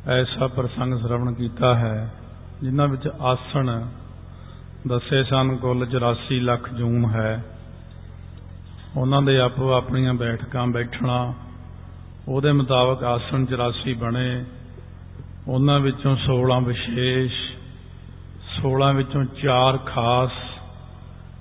[0.07, 2.13] ਐਸਾ ਪ੍ਰਸੰਗ ਸ਼ਰਵਣ ਕੀਤਾ ਹੈ,
[2.61, 3.85] ਜਿਨ੍ਹਾਂ ਵਿੱਚ ਆਸਣ
[4.87, 7.43] ਦੱਸੇ ਸਨ ਕੁੱਲ 84 ਲੱਖ ਜੂਨ ਹੈ।
[8.97, 11.33] ਉਹਨਾਂ ਦੇ ਆਪੋ ਆਪਣੀਆਂ ਬੈਠਕਾਂ ਬੈਠਣਾ,
[12.27, 14.45] ਉਹਦੇ ਮੁਤਾਬਕ ਆਸਣ 84 ਬਣੇ।
[15.47, 17.33] ਉਹਨਾਂ ਵਿੱਚੋਂ 16 ਵਿਸ਼ੇਸ਼
[18.55, 20.31] 16 ਵਿੱਚੋਂ 4 ਖਾਸ,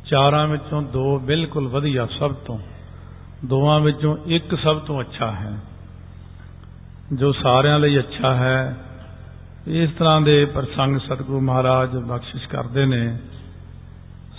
[0.04, 2.58] ਚਾਰਾਂ ਵਿੱਚੋਂ ਦੋ ਬਿਲਕੁਲ ਵਧੀਆ ਸਭ ਤੋਂ,
[3.44, 5.58] ਦੋਵਾਂ ਵਿੱਚੋਂ ਇੱਕ ਸਭ ਤੋਂ ਅੱਛਾ ਹੈ।
[7.12, 8.76] ਜੋ ਸਾਰਿਆਂ ਲਈ ਅੱਛਾ ਹੈ
[9.66, 13.18] ਇਸ ਤਰ੍ਹਾਂ ਦੇ ਪ੍ਰਸੰਗ ਸਤਿਗੁਰੂ ਮਹਾਰਾਜ ਬਖਸ਼ਿਸ਼ ਕਰਦੇ ਨੇ।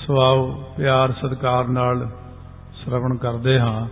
[0.08, 2.10] ਸੋ ਆਓ ਪਿਆਰ ਸਤਿਕਾਰ ਨਾਲ
[2.84, 3.88] ਸ਼ਰਵਣ ਕਰਦੇ ਹਾਂ।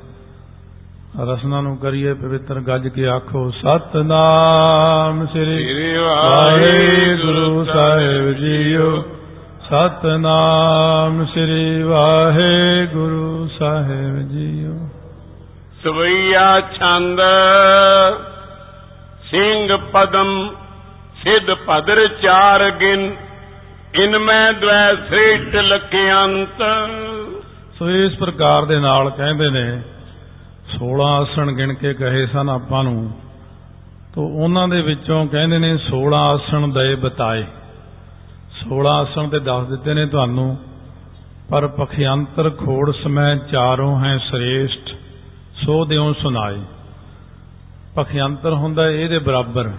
[1.21, 9.01] ਰਸਨਾ ਨੂੰ ਕਰੀਏ ਪਵਿੱਤਰ ਗੱਜ ਕੇ ਆਖੋ ਸਤਨਾਮ ਸ੍ਰੀ ਵਾਹਿਗੁਰੂ ਸਾਹਿਬ ਜੀਓ।
[9.65, 14.89] ਸਤਨਾਮ ਸ੍ਰੀ ਵਾਹਿਗੁਰੂ ਸਾਹਿਬ ਜੀਓ।
[15.83, 17.19] ਸਵਈਆ ਛੰਦ
[19.31, 20.55] ਸਿੰਘ ਪਦਮ,
[21.23, 23.15] ਸਿਧ ਭਦਰ ਚਾਰ ਗਿਨ
[23.95, 26.63] ਇਨਮੈ ਦ્વੈ ਸ੍ਰੇਸ਼ਟ ਲਖਿਅੰਤ
[27.79, 29.81] ਸੋ ਇਸ ਪ੍ਰਕਾਰ ਦੇ ਨਾਲ ਕਹਿੰਦੇ ਨੇ
[30.75, 33.11] 16 ਆਸਣ ਗਿਣ ਕੇ ਕਹੇ ਸਨ ਆਪਾਂ ਨੂੰ,
[34.15, 37.43] ਤੋਂ ਉਹਨਾਂ ਦੇ ਵਿੱਚੋਂ ਕਹਿੰਦੇ ਨੇ 16 ਆਸਣ ਦਏ ਬਤਾਏ।
[38.61, 40.57] 16 ਆਸਣ ਤੇ ਦੱਸ ਦਿੱਤੇ ਨੇ ਤੁਹਾਨੂੰ,
[41.49, 44.95] ਪਰ ਪਖਿਆੰਤਰ ਖੋੜ ਸਮੈ ਚਾਰੋਂ ਹੈ ਸ੍ਰੇਸ਼ਟ,
[45.65, 46.57] ਸੋ ਦਿਉ ਸੁਨਾਏ
[47.97, 49.69] ਪਖਿਆੰਤਰ ਹੁੰਦਾ ਇਹਦੇ ਬਰਾਬਰ।